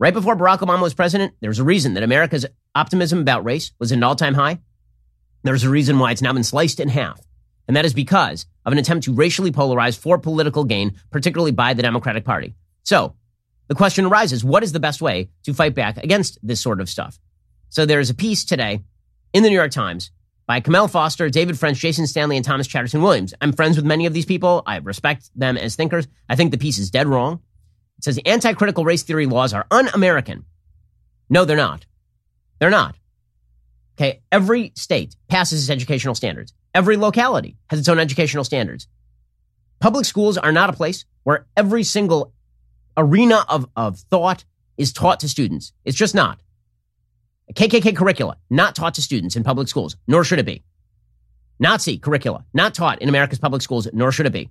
[0.00, 3.92] Right before Barack Obama was president, there's a reason that America's optimism about race was
[3.92, 4.58] at an all time high.
[5.44, 7.20] There's a reason why it's now been sliced in half.
[7.68, 11.74] And that is because of an attempt to racially polarize for political gain, particularly by
[11.74, 12.56] the Democratic Party.
[12.82, 13.14] So
[13.68, 16.90] the question arises what is the best way to fight back against this sort of
[16.90, 17.20] stuff?
[17.68, 18.82] So there's a piece today
[19.32, 20.10] in the New York Times
[20.46, 23.34] by Kmele Foster, David French, Jason Stanley, and Thomas Chatterton Williams.
[23.40, 24.62] I'm friends with many of these people.
[24.66, 26.06] I respect them as thinkers.
[26.28, 27.40] I think the piece is dead wrong.
[27.98, 30.44] It says anti critical race theory laws are un American.
[31.30, 31.86] No, they're not.
[32.58, 32.96] They're not.
[33.96, 34.20] Okay.
[34.30, 36.52] Every state passes its educational standards.
[36.74, 38.88] Every locality has its own educational standards.
[39.80, 42.32] Public schools are not a place where every single
[42.96, 44.44] arena of, of thought
[44.76, 45.72] is taught to students.
[45.84, 46.40] It's just not.
[47.52, 50.62] KKK curricula, not taught to students in public schools, nor should it be.
[51.58, 54.50] Nazi curricula, not taught in America's public schools, nor should it be.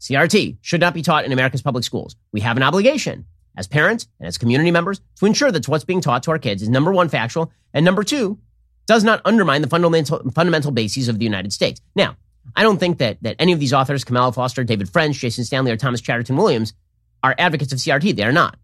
[0.00, 2.16] CRT should not be taught in America's public schools.
[2.32, 3.24] We have an obligation
[3.56, 6.62] as parents and as community members to ensure that what's being taught to our kids
[6.62, 8.38] is number one, factual, and number two,
[8.86, 11.80] does not undermine the fundamental, fundamental bases of the United States.
[11.94, 12.16] Now,
[12.56, 15.70] I don't think that, that any of these authors, Kamala Foster, David French, Jason Stanley,
[15.70, 16.72] or Thomas Chatterton Williams,
[17.22, 18.16] are advocates of CRT.
[18.16, 18.56] They are not.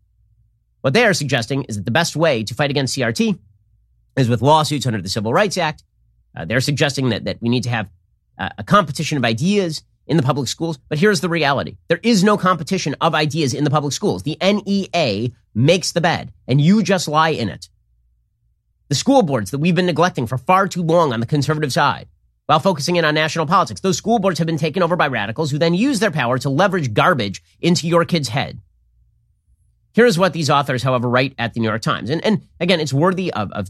[0.84, 3.38] What they are suggesting is that the best way to fight against CRT
[4.18, 5.82] is with lawsuits under the Civil Rights Act.
[6.36, 7.88] Uh, they're suggesting that, that we need to have
[8.38, 10.78] uh, a competition of ideas in the public schools.
[10.90, 11.78] But here's the reality.
[11.88, 14.24] There is no competition of ideas in the public schools.
[14.24, 17.70] The NEA makes the bed and you just lie in it.
[18.90, 22.08] The school boards that we've been neglecting for far too long on the conservative side
[22.44, 23.80] while focusing in on national politics.
[23.80, 26.50] Those school boards have been taken over by radicals who then use their power to
[26.50, 28.60] leverage garbage into your kid's head.
[29.94, 32.10] Here's what these authors, however, write at the New York Times.
[32.10, 33.68] And, and again, it's worthy of, of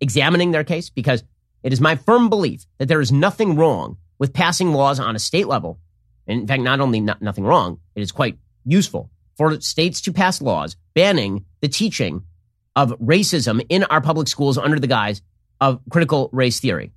[0.00, 1.24] examining their case because
[1.64, 5.18] it is my firm belief that there is nothing wrong with passing laws on a
[5.18, 5.80] state level.
[6.28, 10.12] And in fact, not only not, nothing wrong, it is quite useful for states to
[10.12, 12.22] pass laws banning the teaching
[12.76, 15.22] of racism in our public schools under the guise
[15.60, 16.92] of critical race theory.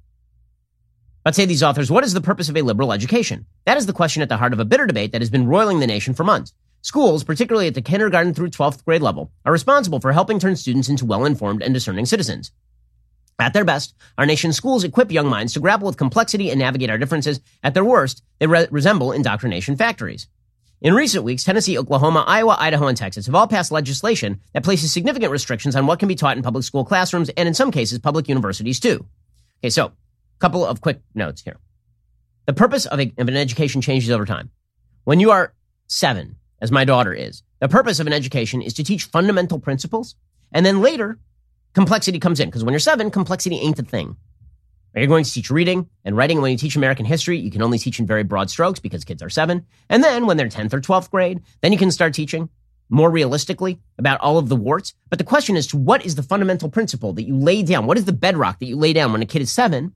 [1.24, 3.48] But say these authors, what is the purpose of a liberal education?
[3.66, 5.80] That is the question at the heart of a bitter debate that has been roiling
[5.80, 6.54] the nation for months.
[6.84, 10.90] Schools, particularly at the kindergarten through 12th grade level, are responsible for helping turn students
[10.90, 12.52] into well informed and discerning citizens.
[13.38, 16.90] At their best, our nation's schools equip young minds to grapple with complexity and navigate
[16.90, 17.40] our differences.
[17.64, 20.28] At their worst, they re- resemble indoctrination factories.
[20.82, 24.92] In recent weeks, Tennessee, Oklahoma, Iowa, Idaho, and Texas have all passed legislation that places
[24.92, 28.00] significant restrictions on what can be taught in public school classrooms and, in some cases,
[28.00, 29.06] public universities too.
[29.60, 29.92] Okay, so a
[30.40, 31.58] couple of quick notes here.
[32.48, 34.50] The purpose of, a, of an education changes over time.
[35.04, 35.54] When you are
[35.88, 40.16] seven, as my daughter is, the purpose of an education is to teach fundamental principles.
[40.52, 41.20] And then later,
[41.74, 42.50] complexity comes in.
[42.50, 44.16] Because when you're seven, complexity ain't a thing.
[44.96, 46.42] You're going to teach reading and writing.
[46.42, 49.24] When you teach American history, you can only teach in very broad strokes because kids
[49.24, 49.66] are seven.
[49.90, 52.50] And then when they're 10th or 12th grade, then you can start teaching
[52.90, 54.94] more realistically about all of the warts.
[55.10, 57.88] But the question is what is the fundamental principle that you lay down?
[57.88, 59.94] What is the bedrock that you lay down when a kid is seven?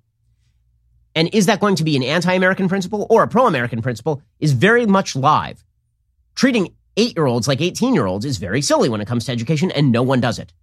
[1.13, 4.85] And is that going to be an anti-American principle or a pro-American principle is very
[4.85, 5.64] much live.
[6.35, 10.21] Treating eight-year-olds like 18-year-olds is very silly when it comes to education and no one
[10.21, 10.53] does it.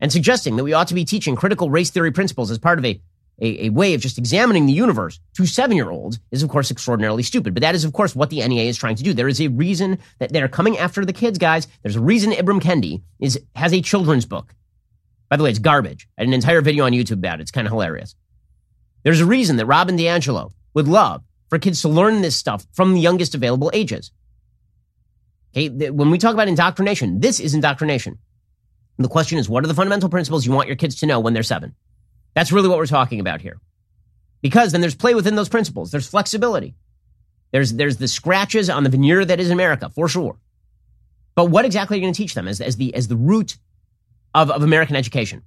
[0.00, 2.84] And suggesting that we ought to be teaching critical race theory principles as part of
[2.84, 3.00] a,
[3.40, 7.54] a, a way of just examining the universe to seven-year-olds is of course extraordinarily stupid.
[7.54, 9.12] But that is of course what the NEA is trying to do.
[9.12, 11.66] There is a reason that they're coming after the kids, guys.
[11.82, 14.54] There's a reason Ibram Kendi is, has a children's book.
[15.28, 16.08] By the way, it's garbage.
[16.18, 17.42] I had an entire video on YouTube about it.
[17.42, 18.14] It's kind of hilarious.
[19.04, 22.94] There's a reason that Robin DiAngelo would love for kids to learn this stuff from
[22.94, 24.10] the youngest available ages.
[25.56, 28.18] Okay, when we talk about indoctrination, this is indoctrination.
[28.96, 31.20] And the question is, what are the fundamental principles you want your kids to know
[31.20, 31.74] when they're seven?
[32.34, 33.58] That's really what we're talking about here.
[34.42, 35.90] Because then there's play within those principles.
[35.90, 36.76] There's flexibility.
[37.50, 40.38] There's, there's the scratches on the veneer that is America, for sure.
[41.34, 43.56] But what exactly are you going to teach them as, as, the, as the root
[44.34, 45.42] of, of American education?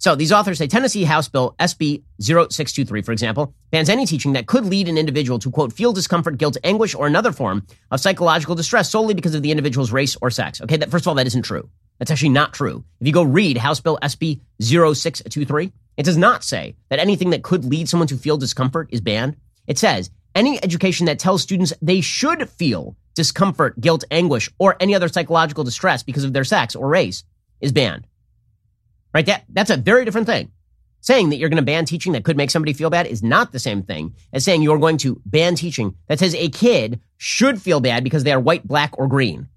[0.00, 4.46] So these authors say Tennessee House Bill SB 0623, for example, bans any teaching that
[4.46, 8.54] could lead an individual to, quote, feel discomfort, guilt, anguish, or another form of psychological
[8.54, 10.62] distress solely because of the individual's race or sex.
[10.62, 11.68] Okay, that, first of all, that isn't true.
[11.98, 12.82] That's actually not true.
[12.98, 17.42] If you go read House Bill SB 0623, it does not say that anything that
[17.42, 19.36] could lead someone to feel discomfort is banned.
[19.66, 24.94] It says any education that tells students they should feel discomfort, guilt, anguish, or any
[24.94, 27.22] other psychological distress because of their sex or race
[27.60, 28.06] is banned
[29.14, 29.26] right?
[29.26, 30.50] That, that's a very different thing.
[31.02, 33.52] Saying that you're going to ban teaching that could make somebody feel bad is not
[33.52, 37.60] the same thing as saying you're going to ban teaching that says a kid should
[37.60, 39.48] feel bad because they are white, black, or green.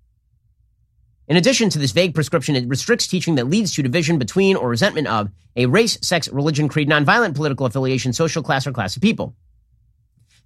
[1.28, 4.70] In addition to this vague prescription, it restricts teaching that leads to division between or
[4.70, 9.02] resentment of a race, sex, religion, creed, nonviolent political affiliation, social class, or class of
[9.02, 9.36] people.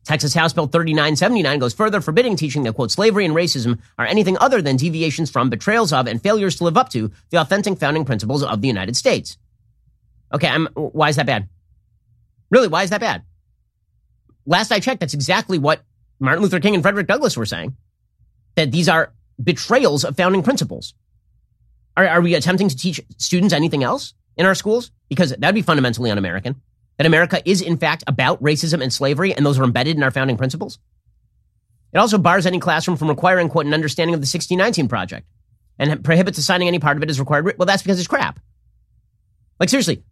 [0.08, 4.38] Texas House Bill 3979 goes further, forbidding teaching that, quote, slavery and racism are anything
[4.40, 8.06] other than deviations from, betrayals of, and failures to live up to the authentic founding
[8.06, 9.38] principles of the United States.
[10.34, 11.50] Okay, I'm, why is that bad?
[12.50, 13.24] Really, why is that bad?
[14.46, 15.82] Last I checked, that's exactly what
[16.22, 17.76] Martin Luther King and Frederick Douglass were saying.
[18.56, 19.12] That these are
[19.44, 20.94] betrayals of founding principles.
[21.98, 24.90] Are, are we attempting to teach students anything else in our schools?
[25.10, 26.62] Because that'd be fundamentally un American.
[26.98, 30.12] That America is, in fact, about racism and slavery, and those are embedded in our
[30.12, 30.80] founding principles.
[31.94, 35.28] It also bars any classroom from requiring, quote, an understanding of the 1619 Project
[35.80, 37.56] and prohibits assigning any part of it as required.
[37.58, 38.40] Well, that's because it's crap.
[39.60, 40.04] Like, seriously,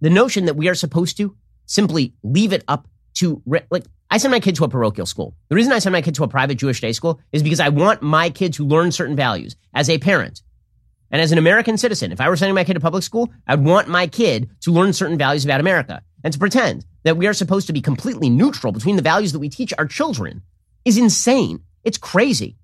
[0.00, 4.32] the notion that we are supposed to simply leave it up to, like, I send
[4.32, 5.34] my kid to a parochial school.
[5.48, 7.70] The reason I send my kid to a private Jewish day school is because I
[7.70, 10.42] want my kid to learn certain values as a parent.
[11.12, 13.62] And as an American citizen, if I were sending my kid to public school, I'd
[13.62, 16.02] want my kid to learn certain values about America.
[16.24, 19.38] And to pretend that we are supposed to be completely neutral between the values that
[19.38, 20.42] we teach our children
[20.84, 21.60] is insane.
[21.84, 22.56] It's crazy.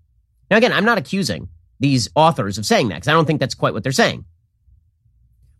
[0.51, 3.55] Now, again, I'm not accusing these authors of saying that because I don't think that's
[3.55, 4.25] quite what they're saying.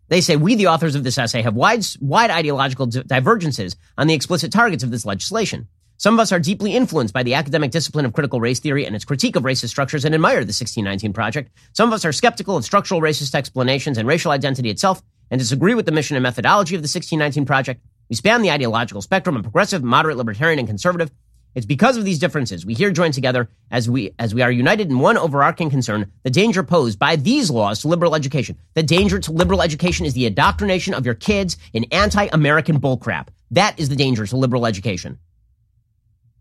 [0.07, 4.15] They say we, the authors of this essay, have wide, wide ideological divergences on the
[4.15, 5.67] explicit targets of this legislation.
[5.99, 8.95] Some of us are deeply influenced by the academic discipline of critical race theory and
[8.95, 11.51] its critique of racist structures and admire the 1619 Project.
[11.73, 15.73] Some of us are skeptical of structural racist explanations and racial identity itself and disagree
[15.73, 17.81] with the mission and methodology of the 1619 Project.
[18.07, 21.11] We span the ideological spectrum of progressive, moderate, libertarian, and conservative.
[21.53, 24.89] It's because of these differences we here join together as we as we are united
[24.89, 28.57] in one overarching concern: the danger posed by these laws to liberal education.
[28.73, 33.27] The danger to liberal education is the indoctrination of your kids in anti-American bullcrap.
[33.51, 35.19] That is the danger to liberal education.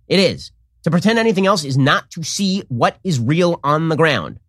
[0.09, 0.51] It is.
[0.85, 4.41] To pretend anything else is not to see what is real on the ground.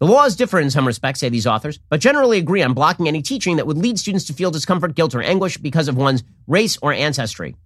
[0.00, 3.20] The laws differ in some respects, say these authors, but generally agree on blocking any
[3.22, 6.78] teaching that would lead students to feel discomfort, guilt, or anguish because of one's race
[6.80, 7.56] or ancestry.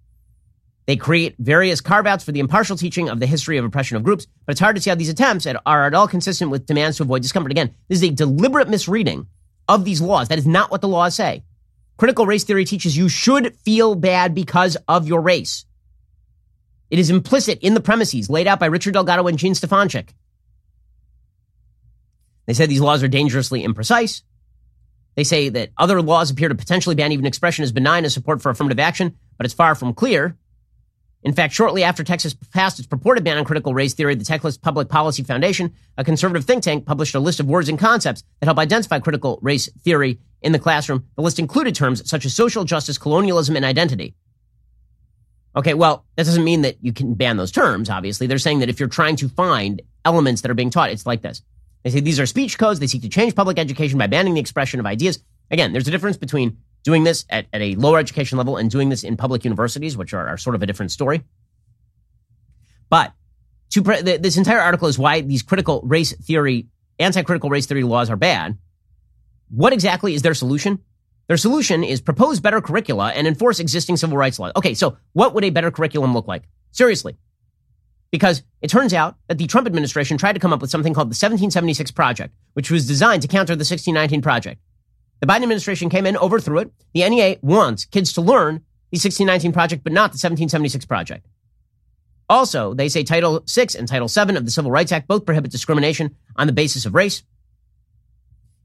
[0.87, 4.03] They create various carve outs for the impartial teaching of the history of oppression of
[4.03, 6.97] groups, but it's hard to see how these attempts are at all consistent with demands
[6.97, 7.53] to avoid discomfort.
[7.53, 9.27] Again, this is a deliberate misreading
[9.69, 10.29] of these laws.
[10.29, 11.45] That is not what the laws say.
[11.99, 15.67] Critical race theory teaches you should feel bad because of your race.
[16.93, 20.11] It is implicit in the premises laid out by Richard Delgado and Jean Stefancic.
[22.45, 24.21] They say these laws are dangerously imprecise.
[25.15, 28.43] They say that other laws appear to potentially ban even expression as benign as support
[28.43, 30.37] for affirmative action, but it's far from clear.
[31.23, 34.59] In fact, shortly after Texas passed its purported ban on critical race theory, the Texas
[34.59, 38.47] Public Policy Foundation, a conservative think tank, published a list of words and concepts that
[38.47, 41.07] help identify critical race theory in the classroom.
[41.17, 44.15] The list included terms such as social justice, colonialism, and identity.
[45.55, 48.27] Okay, well, that doesn't mean that you can ban those terms, obviously.
[48.27, 51.21] They're saying that if you're trying to find elements that are being taught, it's like
[51.21, 51.43] this.
[51.83, 52.81] They say these are speech codes.
[52.81, 55.23] They seek to change public education by banning the expression of ideas.
[55.51, 58.89] Again, there's a difference between doing this at, at a lower education level and doing
[58.89, 61.23] this in public universities, which are, are sort of a different story.
[62.89, 63.13] But
[63.71, 66.67] to this entire article is why these critical race theory,
[66.99, 68.59] anti-critical race theory laws are bad.
[69.51, 70.79] What exactly is their solution?
[71.33, 74.53] Their solution is propose better curricula and enforce existing civil rights laws.
[74.55, 76.43] Okay, so what would a better curriculum look like?
[76.73, 77.17] Seriously.
[78.11, 81.07] Because it turns out that the Trump administration tried to come up with something called
[81.07, 84.61] the 1776 Project, which was designed to counter the 1619 Project.
[85.21, 86.71] The Biden administration came in, overthrew it.
[86.93, 88.57] The NEA wants kids to learn
[88.91, 91.27] the 1619 Project, but not the 1776 Project.
[92.29, 95.51] Also, they say Title VI and Title VII of the Civil Rights Act both prohibit
[95.51, 97.23] discrimination on the basis of race.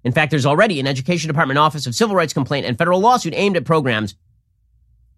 [0.07, 3.33] In fact, there's already an Education Department Office of Civil Rights complaint and federal lawsuit
[3.35, 4.15] aimed at programs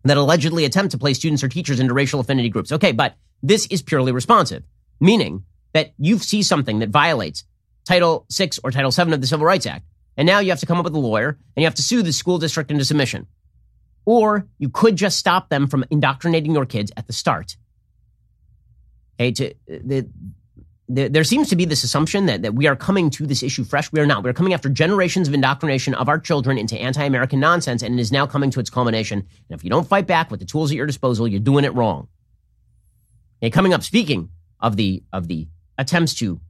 [0.03, 2.71] that allegedly attempt to place students or teachers into racial affinity groups.
[2.71, 4.63] Okay, but this is purely responsive,
[4.99, 7.43] meaning that you see something that violates
[7.85, 9.85] Title VI or Title VII of the Civil Rights Act,
[10.17, 12.01] and now you have to come up with a lawyer and you have to sue
[12.01, 13.27] the school district into submission.
[14.05, 17.57] Or you could just stop them from indoctrinating your kids at the start.
[19.19, 20.09] Okay, to uh, the
[20.89, 23.91] there, seems to be this assumption that, that we are coming to this issue fresh.
[23.91, 24.23] We are not.
[24.23, 28.01] We're coming after generations of indoctrination of our children into anti American nonsense, and it
[28.01, 29.19] is now coming to its culmination.
[29.19, 31.75] And if you don't fight back with the tools at your disposal, you're doing it
[31.75, 32.07] wrong.
[33.51, 34.29] Coming up, speaking
[34.59, 36.41] of the, of the attempts to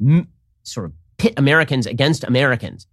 [0.00, 0.28] m-
[0.62, 2.86] sort of pit Americans against Americans,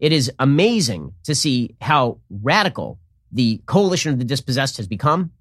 [0.00, 2.98] it is amazing to see how radical
[3.30, 5.32] the coalition of the dispossessed has become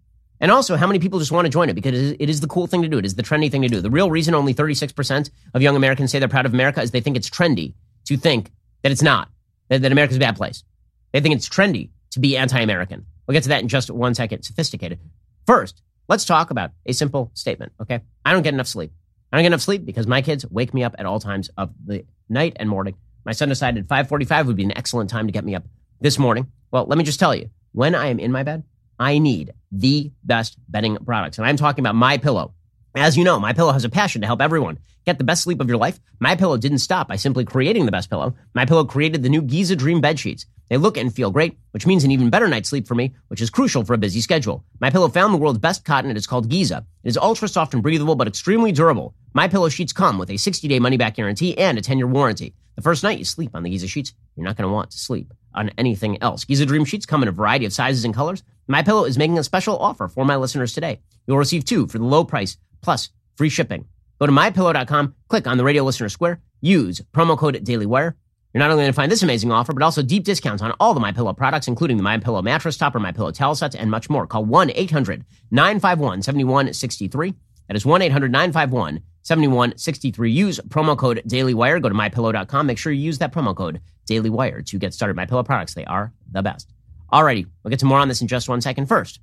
[0.44, 2.68] and also, how many people just want to join it because it is the cool
[2.68, 2.98] thing to do.
[2.98, 3.80] It is the trendy thing to do.
[3.80, 7.00] The real reason only 36% of young Americans say they're proud of America is they
[7.00, 7.76] think it's trendy
[8.08, 9.30] to think that it's not,
[9.70, 10.66] that, that America's a bad place.
[11.14, 13.06] They think it's trendy to be anti American.
[13.26, 14.44] We'll get to that in just one second.
[14.44, 15.00] Sophisticated.
[15.48, 18.02] First, let's talk about a simple statement, okay?
[18.26, 18.92] I don't get enough sleep.
[19.32, 21.72] I don't get enough sleep because my kids wake me up at all times of
[21.86, 22.96] the night and morning.
[23.24, 25.64] My son decided 5:45 would be an excellent time to get me up
[26.02, 26.48] this morning.
[26.70, 28.64] Well, let me just tell you, when I am in my bed,
[29.00, 32.54] I need the best bedding products, and I'm talking about My Pillow.
[32.96, 35.60] As you know, My Pillow has a passion to help everyone get the best sleep
[35.60, 36.00] of your life.
[36.20, 38.36] My Pillow didn't stop by simply creating the best pillow.
[38.54, 40.46] My Pillow created the new Giza Dream bed sheets.
[40.70, 43.42] They look and feel great, which means an even better night's sleep for me, which
[43.42, 44.64] is crucial for a busy schedule.
[44.80, 46.86] My Pillow found the world's best cotton and it's called Giza.
[47.04, 49.14] It is ultra soft and breathable, but extremely durable.
[49.34, 52.54] My Pillow sheets come with a 60-day money-back guarantee and a 10-year warranty.
[52.76, 54.98] The first night you sleep on the Giza sheets, you're not going to want to
[54.98, 56.46] sleep on anything else.
[56.46, 58.44] Giza Dream sheets come in a variety of sizes and colors.
[58.68, 61.02] My Pillow is making a special offer for my listeners today.
[61.28, 63.86] You'll receive two for the low price plus free shipping.
[64.20, 68.14] Go to mypillow.com, click on the radio listener square, use promo code DailyWire.
[68.54, 70.94] You're not only going to find this amazing offer, but also deep discounts on all
[70.94, 74.28] the MyPillow products, including the MyPillow mattress topper, MyPillow towel sets, and much more.
[74.28, 77.36] Call 1-800-951-7163.
[77.68, 80.34] That is 1-800-951-7163.
[80.34, 81.82] Use promo code DailyWire.
[81.82, 82.68] Go to mypillow.com.
[82.68, 85.18] Make sure you use that promo code DailyWire to get started.
[85.18, 86.73] MyPillow products, they are the best.
[87.14, 88.88] Alrighty, we'll get to more on this in just one second.
[88.88, 89.20] First,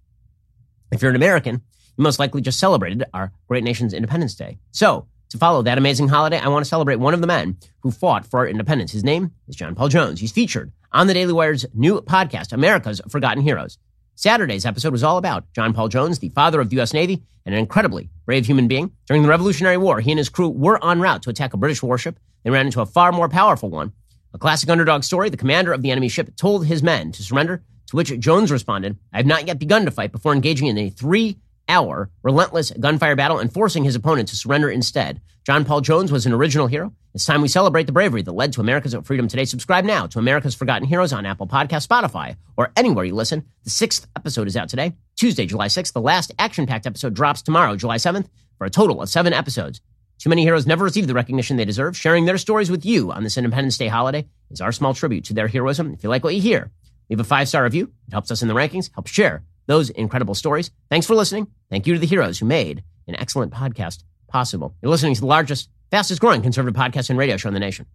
[0.93, 1.62] if you're an American,
[1.97, 4.61] you most likely just celebrated our great nation's Independence Day.
[4.70, 7.91] So, to follow that amazing holiday, I want to celebrate one of the men who
[7.91, 8.93] fought for our independence.
[8.93, 10.20] His name is John Paul Jones.
[10.20, 13.76] He's featured on the Daily Wire's new podcast, America's Forgotten Heroes.
[14.14, 16.95] Saturday's episode was all about John Paul Jones, the father of the U.S.
[16.95, 18.93] Navy and an incredibly brave human being.
[19.07, 21.82] During the Revolutionary War, he and his crew were en route to attack a British
[21.82, 22.20] warship.
[22.45, 23.93] They ran into a far more powerful one.
[24.32, 25.28] A classic underdog story.
[25.28, 28.97] The commander of the enemy ship told his men to surrender, to which Jones responded,
[29.12, 31.38] I have not yet begun to fight before engaging in a three
[31.68, 35.20] hour relentless gunfire battle and forcing his opponent to surrender instead.
[35.45, 36.93] John Paul Jones was an original hero.
[37.14, 39.45] It's time we celebrate the bravery that led to America's freedom today.
[39.45, 43.45] Subscribe now to America's Forgotten Heroes on Apple Podcast, Spotify, or anywhere you listen.
[43.64, 45.93] The sixth episode is out today, Tuesday, July 6th.
[45.93, 48.28] The last action packed episode drops tomorrow, July 7th,
[48.59, 49.80] for a total of seven episodes.
[50.18, 51.97] Too many heroes never receive the recognition they deserve.
[51.97, 55.34] Sharing their stories with you on this Independence Day holiday is our small tribute to
[55.34, 55.95] their heroism.
[55.95, 56.70] If you like what you hear,
[57.11, 57.92] leave a five star review.
[58.08, 60.70] It helps us in the rankings, helps share those incredible stories.
[60.88, 61.48] Thanks for listening.
[61.68, 64.74] Thank you to the heroes who made an excellent podcast possible.
[64.80, 67.86] You're listening to the largest, fastest growing conservative podcast and radio show in the nation.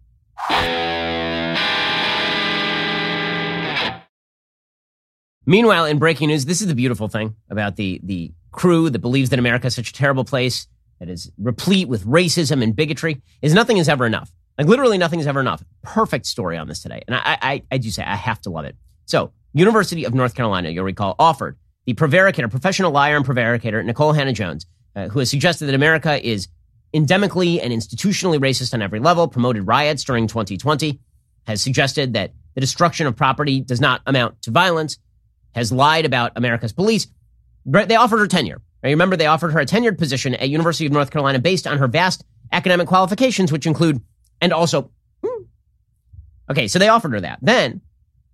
[5.48, 9.30] Meanwhile, in breaking news, this is the beautiful thing about the, the crew that believes
[9.30, 10.66] that America is such a terrible place
[10.98, 14.32] that is replete with racism and bigotry is nothing is ever enough.
[14.58, 15.62] Like literally nothing is ever enough.
[15.82, 17.02] Perfect story on this today.
[17.06, 18.76] And I, I, I do say I have to love it.
[19.06, 24.12] So University of North Carolina, you'll recall, offered the prevaricator, professional liar and prevaricator, Nicole
[24.12, 26.48] Hannah-Jones, uh, who has suggested that America is
[26.94, 31.00] endemically and institutionally racist on every level, promoted riots during 2020,
[31.46, 34.98] has suggested that the destruction of property does not amount to violence,
[35.54, 37.06] has lied about America's police.
[37.64, 38.60] They offered her tenure.
[38.82, 38.90] Right?
[38.90, 41.88] Remember, they offered her a tenured position at University of North Carolina based on her
[41.88, 44.00] vast academic qualifications, which include,
[44.40, 44.90] and also,
[45.24, 45.42] hmm.
[46.50, 47.38] okay, so they offered her that.
[47.42, 47.80] Then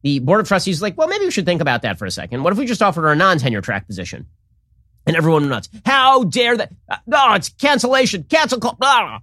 [0.02, 2.10] the board of trustees is like, well, maybe we should think about that for a
[2.10, 2.42] second.
[2.42, 4.26] What if we just offered her a non-tenure track position?
[5.06, 5.68] And everyone nuts.
[5.84, 6.72] How dare that?
[6.88, 8.24] Uh, no, it's cancellation.
[8.24, 8.60] Cancel.
[8.60, 9.18] Blah.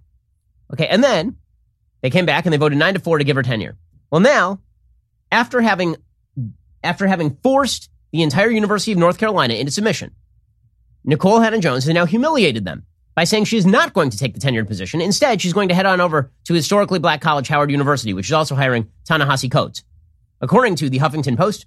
[0.74, 0.88] Okay.
[0.88, 1.38] And then
[2.02, 3.78] they came back and they voted nine to four to give her tenure.
[4.12, 4.60] Well, now,
[5.32, 5.96] after having,
[6.84, 10.16] after having forced the entire University of North Carolina into submission,
[11.06, 12.84] Nicole Hannah-Jones has now humiliated them
[13.16, 15.02] by saying she is not going to take the tenured position.
[15.02, 18.34] Instead, she's going to head on over to historically black college Howard University, which is
[18.34, 19.84] also hiring Ta-Nehisi Coates.
[20.42, 21.66] According to the Huffington Post,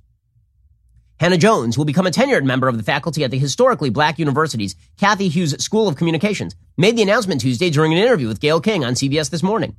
[1.20, 5.29] Hannah-Jones will become a tenured member of the faculty at the historically black university's Cathy
[5.29, 8.95] Hughes School of Communications, made the announcement Tuesday during an interview with Gayle King on
[8.95, 9.77] CBS this morning.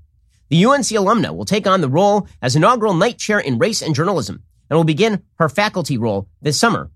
[0.49, 3.95] The UNC alumna will take on the role as inaugural Knight Chair in Race and
[3.95, 6.91] Journalism and will begin her faculty role this summer.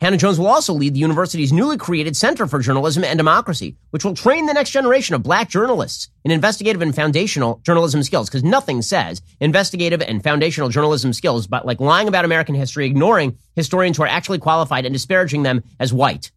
[0.00, 4.14] Hannah-Jones will also lead the university's newly created Center for Journalism and Democracy, which will
[4.14, 8.30] train the next generation of black journalists in investigative and foundational journalism skills.
[8.30, 13.36] Because nothing says investigative and foundational journalism skills, but like lying about American history, ignoring
[13.54, 16.30] historians who are actually qualified and disparaging them as white.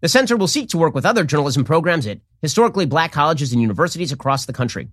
[0.00, 3.62] The center will seek to work with other journalism programs at historically black colleges and
[3.62, 4.88] universities across the country.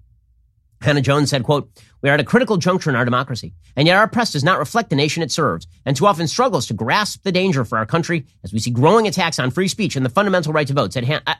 [0.81, 1.69] Hannah-Jones said, quote,
[2.01, 4.59] We are at a critical juncture in our democracy, and yet our press does not
[4.59, 7.85] reflect the nation it serves, and too often struggles to grasp the danger for our
[7.85, 10.93] country as we see growing attacks on free speech and the fundamental right to vote,
[10.93, 11.35] said Han- uh,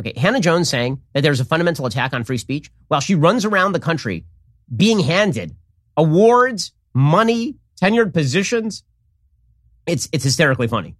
[0.00, 3.72] Okay, Hannah-Jones saying that there's a fundamental attack on free speech while she runs around
[3.72, 4.24] the country
[4.74, 5.56] being handed
[5.96, 8.84] awards, money, tenured positions.
[9.86, 10.94] It's, it's hysterically funny.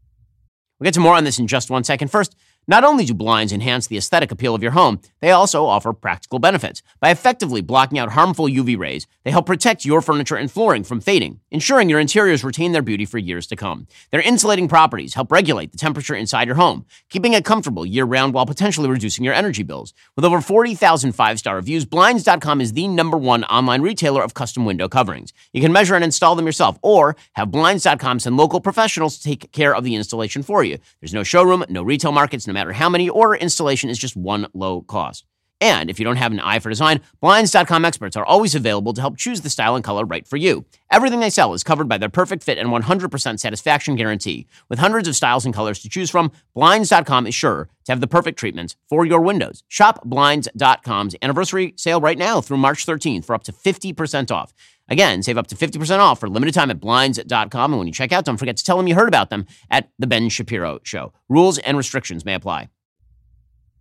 [0.79, 2.09] We'll get to more on this in just one second.
[2.09, 2.35] First,
[2.71, 6.39] Not only do blinds enhance the aesthetic appeal of your home, they also offer practical
[6.39, 6.83] benefits.
[7.01, 11.01] By effectively blocking out harmful UV rays, they help protect your furniture and flooring from
[11.01, 13.87] fading, ensuring your interiors retain their beauty for years to come.
[14.11, 18.35] Their insulating properties help regulate the temperature inside your home, keeping it comfortable year round
[18.35, 19.95] while potentially reducing your energy bills.
[20.15, 24.67] With over 40,000 five star reviews, Blinds.com is the number one online retailer of custom
[24.67, 25.33] window coverings.
[25.55, 29.53] You can measure and install them yourself, or have Blinds.com send local professionals to take
[29.53, 30.77] care of the installation for you.
[31.01, 34.47] There's no showroom, no retail markets, no matter how many, or installation is just one
[34.53, 35.25] low cost.
[35.61, 39.01] And if you don't have an eye for design, Blinds.com experts are always available to
[39.01, 40.65] help choose the style and color right for you.
[40.93, 44.47] Everything they sell is covered by their perfect fit and 100% satisfaction guarantee.
[44.69, 48.07] With hundreds of styles and colors to choose from, Blinds.com is sure to have the
[48.07, 49.65] perfect treatments for your windows.
[49.67, 54.53] Shop Blinds.com's anniversary sale right now through March 13th for up to 50% off.
[54.89, 57.73] Again, save up to 50% off for limited time at Blinds.com.
[57.73, 59.91] And when you check out, don't forget to tell them you heard about them at
[59.99, 61.13] The Ben Shapiro Show.
[61.29, 62.69] Rules and restrictions may apply.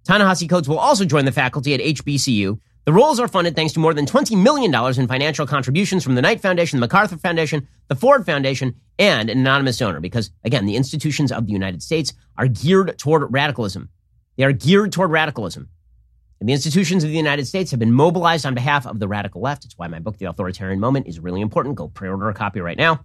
[0.06, 2.60] Ta-Nehisi Coates will also join the faculty at HBCU.
[2.86, 6.22] The roles are funded thanks to more than $20 million in financial contributions from the
[6.22, 10.00] Knight Foundation, the MacArthur Foundation, the Ford Foundation, and an anonymous donor.
[10.00, 13.90] Because, again, the institutions of the United States are geared toward radicalism.
[14.38, 15.68] They are geared toward radicalism.
[16.40, 19.42] And the institutions of the United States have been mobilized on behalf of the radical
[19.42, 19.66] left.
[19.66, 21.76] It's why my book, The Authoritarian Moment, is really important.
[21.76, 23.04] Go pre-order a copy right now.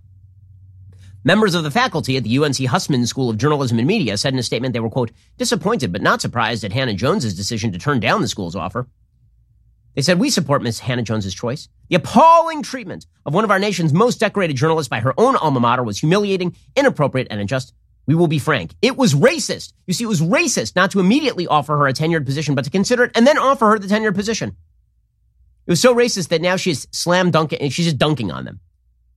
[1.25, 4.39] Members of the faculty at the UNC Hussman School of Journalism and Media said in
[4.39, 8.01] a statement they were, quote, disappointed but not surprised at Hannah Jones's decision to turn
[8.01, 8.89] down the school's offer.
[9.95, 11.69] They said, we support Miss Hannah Jones's choice.
[11.91, 15.61] The appalling treatment of one of our nation's most decorated journalists by her own alma
[15.61, 17.73] mater was humiliating, inappropriate, and unjust.
[18.07, 18.75] We will be frank.
[18.83, 19.73] It was racist.
[19.87, 22.71] You see, it was racist not to immediately offer her a tenured position, but to
[22.71, 24.57] consider it and then offer her the tenured position.
[25.67, 28.59] It was so racist that now she's slam dunking, and she's just dunking on them.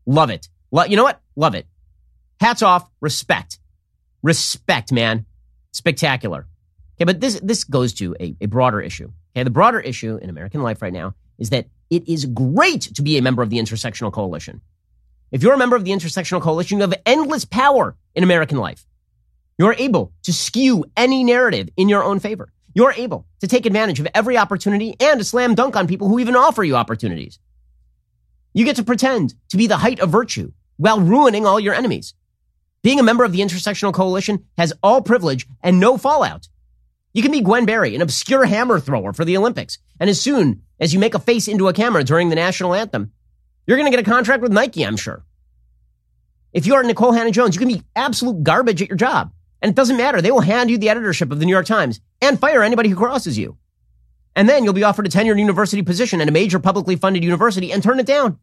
[0.06, 0.50] Love it.
[0.72, 1.20] Lo- you know what?
[1.36, 1.66] Love it.
[2.40, 3.60] Hats off, respect.
[4.22, 5.26] Respect, man.
[5.72, 6.46] Spectacular.
[6.96, 9.12] Okay, but this this goes to a, a broader issue.
[9.36, 13.02] Okay, the broader issue in American life right now is that it is great to
[13.02, 14.62] be a member of the intersectional coalition.
[15.32, 18.86] If you're a member of the intersectional coalition, you have endless power in American life.
[19.58, 22.52] You're able to skew any narrative in your own favor.
[22.74, 26.20] You're able to take advantage of every opportunity and to slam dunk on people who
[26.20, 27.40] even offer you opportunities.
[28.54, 32.14] You get to pretend to be the height of virtue while ruining all your enemies.
[32.84, 36.48] Being a member of the intersectional coalition has all privilege and no fallout.
[37.14, 39.78] You can be Gwen Berry, an obscure hammer thrower for the Olympics.
[40.00, 43.14] And as soon as you make a face into a camera during the national anthem,
[43.66, 45.24] you're going to get a contract with Nike, I'm sure.
[46.56, 49.34] If you are Nicole Hannah-Jones, you can be absolute garbage at your job.
[49.62, 50.22] And it doesn't matter.
[50.22, 52.96] They will hand you the editorship of the New York Times and fire anybody who
[52.96, 53.58] crosses you.
[54.38, 57.74] And then you'll be offered a tenured university position at a major publicly funded university
[57.74, 58.40] and turn it down.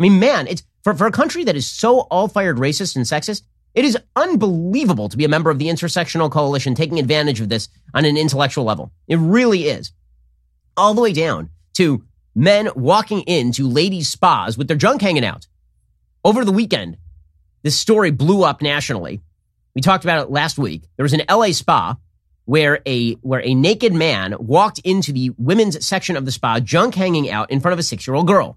[0.00, 3.04] I mean, man, it's for, for a country that is so all fired racist and
[3.04, 3.42] sexist,
[3.74, 7.68] it is unbelievable to be a member of the intersectional coalition taking advantage of this
[7.94, 8.90] on an intellectual level.
[9.06, 9.92] It really is.
[10.76, 12.02] All the way down to
[12.34, 15.46] men walking into ladies' spas with their junk hanging out.
[16.24, 16.98] Over the weekend,
[17.62, 19.20] this story blew up nationally.
[19.74, 20.84] We talked about it last week.
[20.96, 21.96] There was an LA spa
[22.44, 26.94] where a where a naked man walked into the women's section of the spa, junk
[26.94, 28.56] hanging out in front of a six year old girl.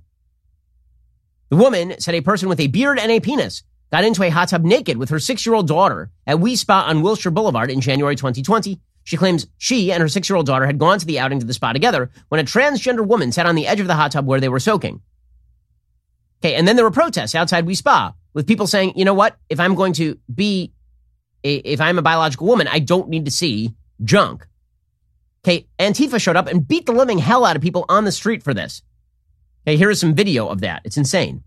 [1.50, 4.50] The woman said a person with a beard and a penis got into a hot
[4.50, 7.82] tub naked with her six year old daughter at Wi Spa on Wilshire Boulevard in
[7.82, 8.80] January 2020.
[9.04, 11.46] She claims she and her six year old daughter had gone to the outing to
[11.48, 14.28] the spa together when a transgender woman sat on the edge of the hot tub
[14.28, 15.02] where they were soaking.
[16.42, 19.38] Okay, and then there were protests outside Wi Spa with people saying, you know what?
[19.50, 20.74] If I'm going to be,
[21.44, 23.74] if I'm a biological woman, I don't need to see
[24.04, 24.48] junk.
[25.44, 28.44] Okay, Antifa showed up and beat the living hell out of people on the street
[28.44, 28.82] for this.
[29.66, 30.82] Hey, here is some video of that.
[30.86, 31.44] It's insane.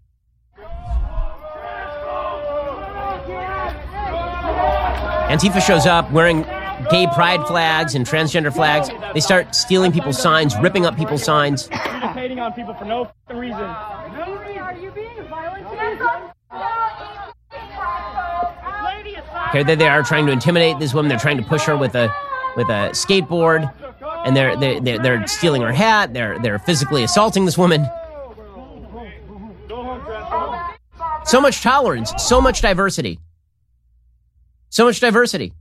[5.28, 6.44] Antifa shows up wearing
[6.90, 8.90] gay pride flags and transgender flags.
[9.14, 11.68] They start stealing people's signs, ripping up people's signs.
[11.68, 13.60] Hating on people for no reason.
[13.60, 15.66] Are you being violent
[19.48, 21.08] Okay, there they are trying to intimidate this woman.
[21.08, 22.12] They're trying to push her with a
[22.56, 23.72] with a skateboard,
[24.26, 26.12] and they're they're they're, they're stealing her hat.
[26.12, 27.88] They're they're physically assaulting this woman.
[31.24, 33.20] So much tolerance, so much diversity.
[34.70, 35.54] So much diversity.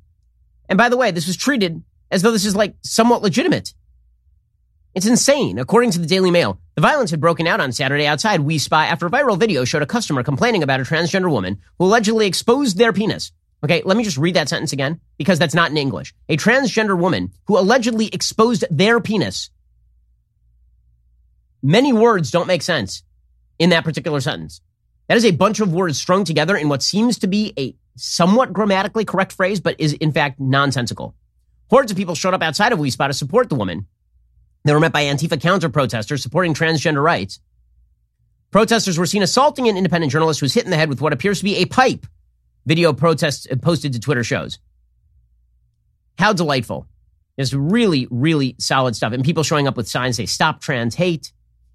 [0.69, 3.73] And by the way, this was treated as though this is like somewhat legitimate.
[4.95, 5.59] It's insane.
[5.59, 8.83] According to the Daily Mail, the violence had broken out on Saturday outside Wi Spa
[8.83, 12.77] after a viral video showed a customer complaining about a transgender woman who allegedly exposed
[12.77, 13.31] their penis.
[13.63, 16.13] Okay, let me just read that sentence again because that's not in English.
[16.29, 19.49] A transgender woman who allegedly exposed their penis.
[21.61, 23.03] Many words don't make sense
[23.59, 24.61] in that particular sentence.
[25.07, 28.53] That is a bunch of words strung together in what seems to be a somewhat
[28.53, 31.15] grammatically correct phrase, but is in fact nonsensical.
[31.69, 33.87] Hordes of people showed up outside of Wi Spa to support the woman.
[34.63, 37.39] They were met by Antifa counter protesters supporting transgender rights.
[38.51, 41.13] Protesters were seen assaulting an independent journalist who was hit in the head with what
[41.13, 42.05] appears to be a pipe.
[42.65, 44.59] Video protests uh, posted to Twitter shows.
[46.17, 46.87] How delightful.
[47.37, 49.13] It's really, really solid stuff.
[49.13, 51.31] And people showing up with signs say stop trans hate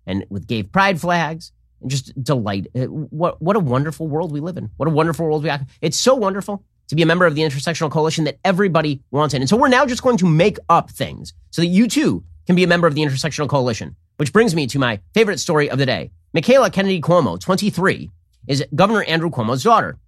[0.06, 1.52] and with gay pride flags
[1.86, 2.66] just delight.
[2.74, 4.70] Uh, what, what a wonderful world we live in.
[4.76, 5.68] What a wonderful world we have.
[5.80, 9.42] It's so wonderful to be a member of the intersectional coalition that everybody wants in.
[9.42, 12.56] And so we're now just going to make up things so that you too can
[12.56, 15.78] be a member of the intersectional coalition, which brings me to my favorite story of
[15.78, 16.10] the day.
[16.34, 18.10] Michaela Kennedy Cuomo, 23,
[18.48, 19.98] is Governor Andrew Cuomo's daughter.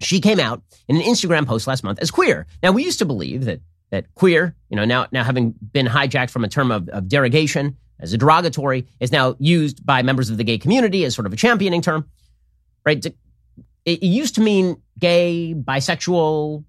[0.00, 2.46] She came out in an Instagram post last month as queer.
[2.62, 3.60] Now, we used to believe that
[3.90, 7.76] that queer, you know, now now having been hijacked from a term of, of derogation
[8.00, 11.32] as a derogatory, is now used by members of the gay community as sort of
[11.32, 12.08] a championing term,
[12.84, 13.04] right?
[13.84, 16.64] It used to mean gay, bisexual,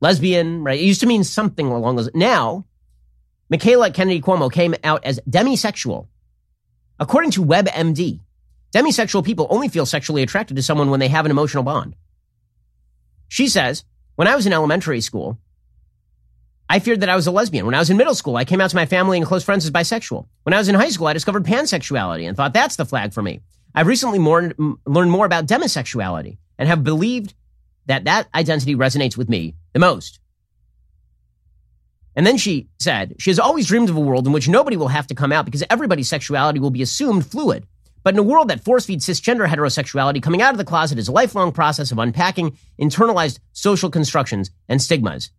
[0.00, 0.78] lesbian, right?
[0.78, 2.10] It used to mean something along those.
[2.14, 2.64] Now,
[3.50, 6.06] Michaela Kennedy Cuomo came out as demisexual.
[7.00, 8.20] According to WebMD,
[8.72, 11.96] demisexual people only feel sexually attracted to someone when they have an emotional bond.
[13.28, 13.84] She says,
[14.16, 15.38] when I was in elementary school,
[16.68, 17.64] I feared that I was a lesbian.
[17.64, 19.64] When I was in middle school, I came out to my family and close friends
[19.64, 20.26] as bisexual.
[20.42, 23.22] When I was in high school, I discovered pansexuality and thought that's the flag for
[23.22, 23.40] me.
[23.74, 24.52] I've recently more,
[24.86, 27.34] learned more about demisexuality and have believed
[27.86, 30.20] that that identity resonates with me the most.
[32.14, 34.88] And then she said, she has always dreamed of a world in which nobody will
[34.88, 37.66] have to come out because everybody's sexuality will be assumed fluid.
[38.02, 41.08] But in a world that force feeds cisgender heterosexuality, coming out of the closet is
[41.08, 45.30] a lifelong process of unpacking internalized social constructions and stigmas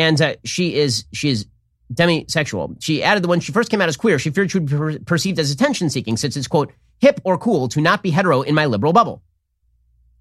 [0.00, 1.46] and uh, she is she is
[1.92, 2.82] demisexual.
[2.82, 4.76] She added that when she first came out as queer, she feared she would be
[4.76, 8.40] per- perceived as attention seeking, since it's quote hip or cool to not be hetero
[8.40, 9.22] in my liberal bubble.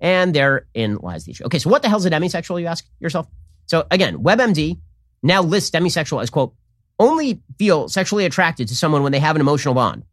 [0.02, 1.46] And therein lies the issue.
[1.46, 2.60] Okay, so what the hell is a demisexual?
[2.60, 3.28] You ask yourself.
[3.68, 4.80] So again, WebMD
[5.24, 6.54] now lists demisexual as quote
[7.00, 10.04] only feel sexually attracted to someone when they have an emotional bond.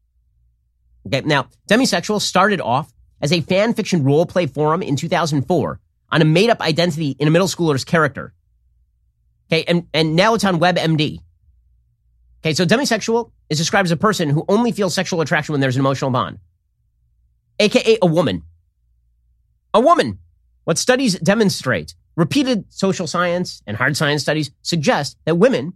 [1.09, 5.81] Okay, now demisexual started off as a fan fiction role play forum in 2004
[6.13, 8.33] on a made up identity in a middle schooler's character.
[9.51, 11.21] Okay, and, and now it's on WebMD.
[12.41, 15.77] Okay, so demisexual is described as a person who only feels sexual attraction when there's
[15.77, 16.39] an emotional bond,
[17.59, 18.43] aka a woman.
[19.75, 20.19] A woman.
[20.65, 25.75] What studies demonstrate, repeated social science and hard science studies suggest that women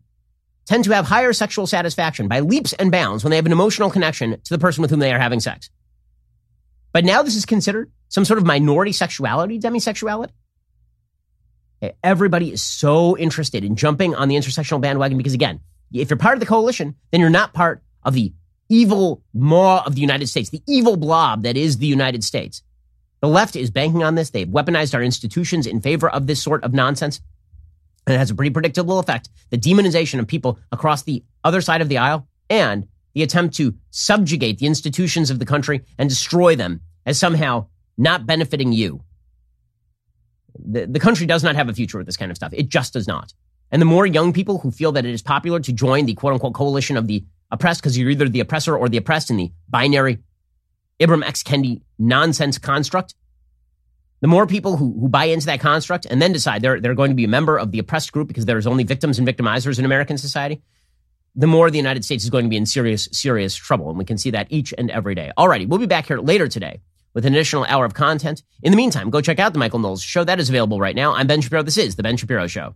[0.64, 3.90] tend to have higher sexual satisfaction by leaps and bounds when they have an emotional
[3.90, 5.70] connection to the person with whom they are having sex.
[6.92, 10.30] But now this is considered some sort of minority sexuality, demisexuality.
[12.02, 15.60] Everybody is so interested in jumping on the intersectional bandwagon because, again,
[15.92, 18.32] if you're part of the coalition, then you're not part of the
[18.68, 22.62] evil maw of the United States, the evil blob that is the United States.
[23.20, 24.30] The left is banking on this.
[24.30, 27.20] They've weaponized our institutions in favor of this sort of nonsense.
[28.06, 31.80] And it has a pretty predictable effect the demonization of people across the other side
[31.80, 36.54] of the aisle and the attempt to subjugate the institutions of the country and destroy
[36.54, 37.66] them as somehow
[37.98, 39.02] not benefiting you.
[40.64, 42.52] The, the country does not have a future with this kind of stuff.
[42.54, 43.32] It just does not.
[43.70, 46.34] And the more young people who feel that it is popular to join the quote
[46.34, 49.52] unquote coalition of the oppressed, because you're either the oppressor or the oppressed in the
[49.68, 50.18] binary
[51.00, 51.42] Ibram X.
[51.42, 53.14] Kendi nonsense construct,
[54.20, 57.10] the more people who, who buy into that construct and then decide they're, they're going
[57.10, 59.84] to be a member of the oppressed group because there's only victims and victimizers in
[59.84, 60.60] American society,
[61.34, 63.88] the more the United States is going to be in serious, serious trouble.
[63.88, 65.32] And we can see that each and every day.
[65.38, 66.80] Alrighty, we'll be back here later today
[67.14, 68.42] with an additional hour of content.
[68.62, 70.24] In the meantime, go check out the Michael Knowles show.
[70.24, 71.14] That is available right now.
[71.14, 71.62] I'm Ben Shapiro.
[71.62, 72.74] This is the Ben Shapiro Show.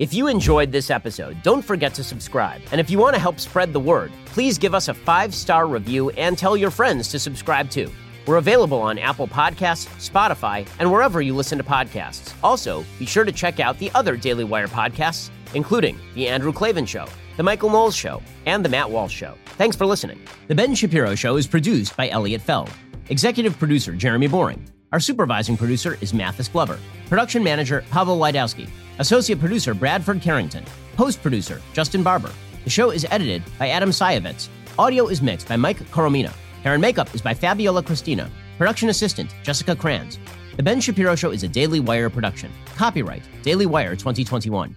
[0.00, 2.62] If you enjoyed this episode, don't forget to subscribe.
[2.72, 5.66] And if you want to help spread the word, please give us a five star
[5.66, 7.90] review and tell your friends to subscribe too.
[8.26, 12.32] We're available on Apple Podcasts, Spotify, and wherever you listen to podcasts.
[12.42, 16.86] Also, be sure to check out the other Daily Wire podcasts, including The Andrew Klavan
[16.86, 17.06] Show,
[17.40, 19.34] The Michael Knowles Show, and The Matt Walsh Show.
[19.56, 20.20] Thanks for listening.
[20.48, 22.70] The Ben Shapiro Show is produced by Elliot Feld.
[23.08, 24.62] Executive producer Jeremy Boring.
[24.92, 26.78] Our supervising producer is Mathis Glover.
[27.08, 28.68] Production manager Pavel Wydowski.
[28.98, 30.62] Associate producer Bradford Carrington.
[30.96, 32.30] Post producer Justin Barber.
[32.64, 34.50] The show is edited by Adam Sayevitz.
[34.78, 36.34] Audio is mixed by Mike Coromina.
[36.62, 38.30] Hair and makeup is by Fabiola Cristina.
[38.58, 40.18] Production assistant Jessica Kranz.
[40.58, 42.52] The Ben Shapiro Show is a Daily Wire production.
[42.76, 44.76] Copyright Daily Wire 2021.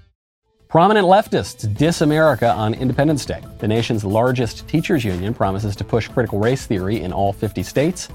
[0.73, 3.43] Prominent leftists diss America on Independence Day.
[3.59, 8.09] The nation's largest teachers union promises to push critical race theory in all 50 states.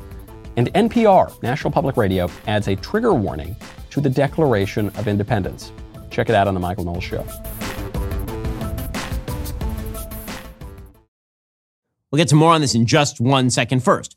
[0.56, 3.54] And NPR, National Public Radio, adds a trigger warning
[3.90, 5.70] to the Declaration of Independence.
[6.10, 7.24] Check it out on The Michael Knowles Show.
[12.10, 13.84] We'll get to more on this in just one second.
[13.84, 14.16] First,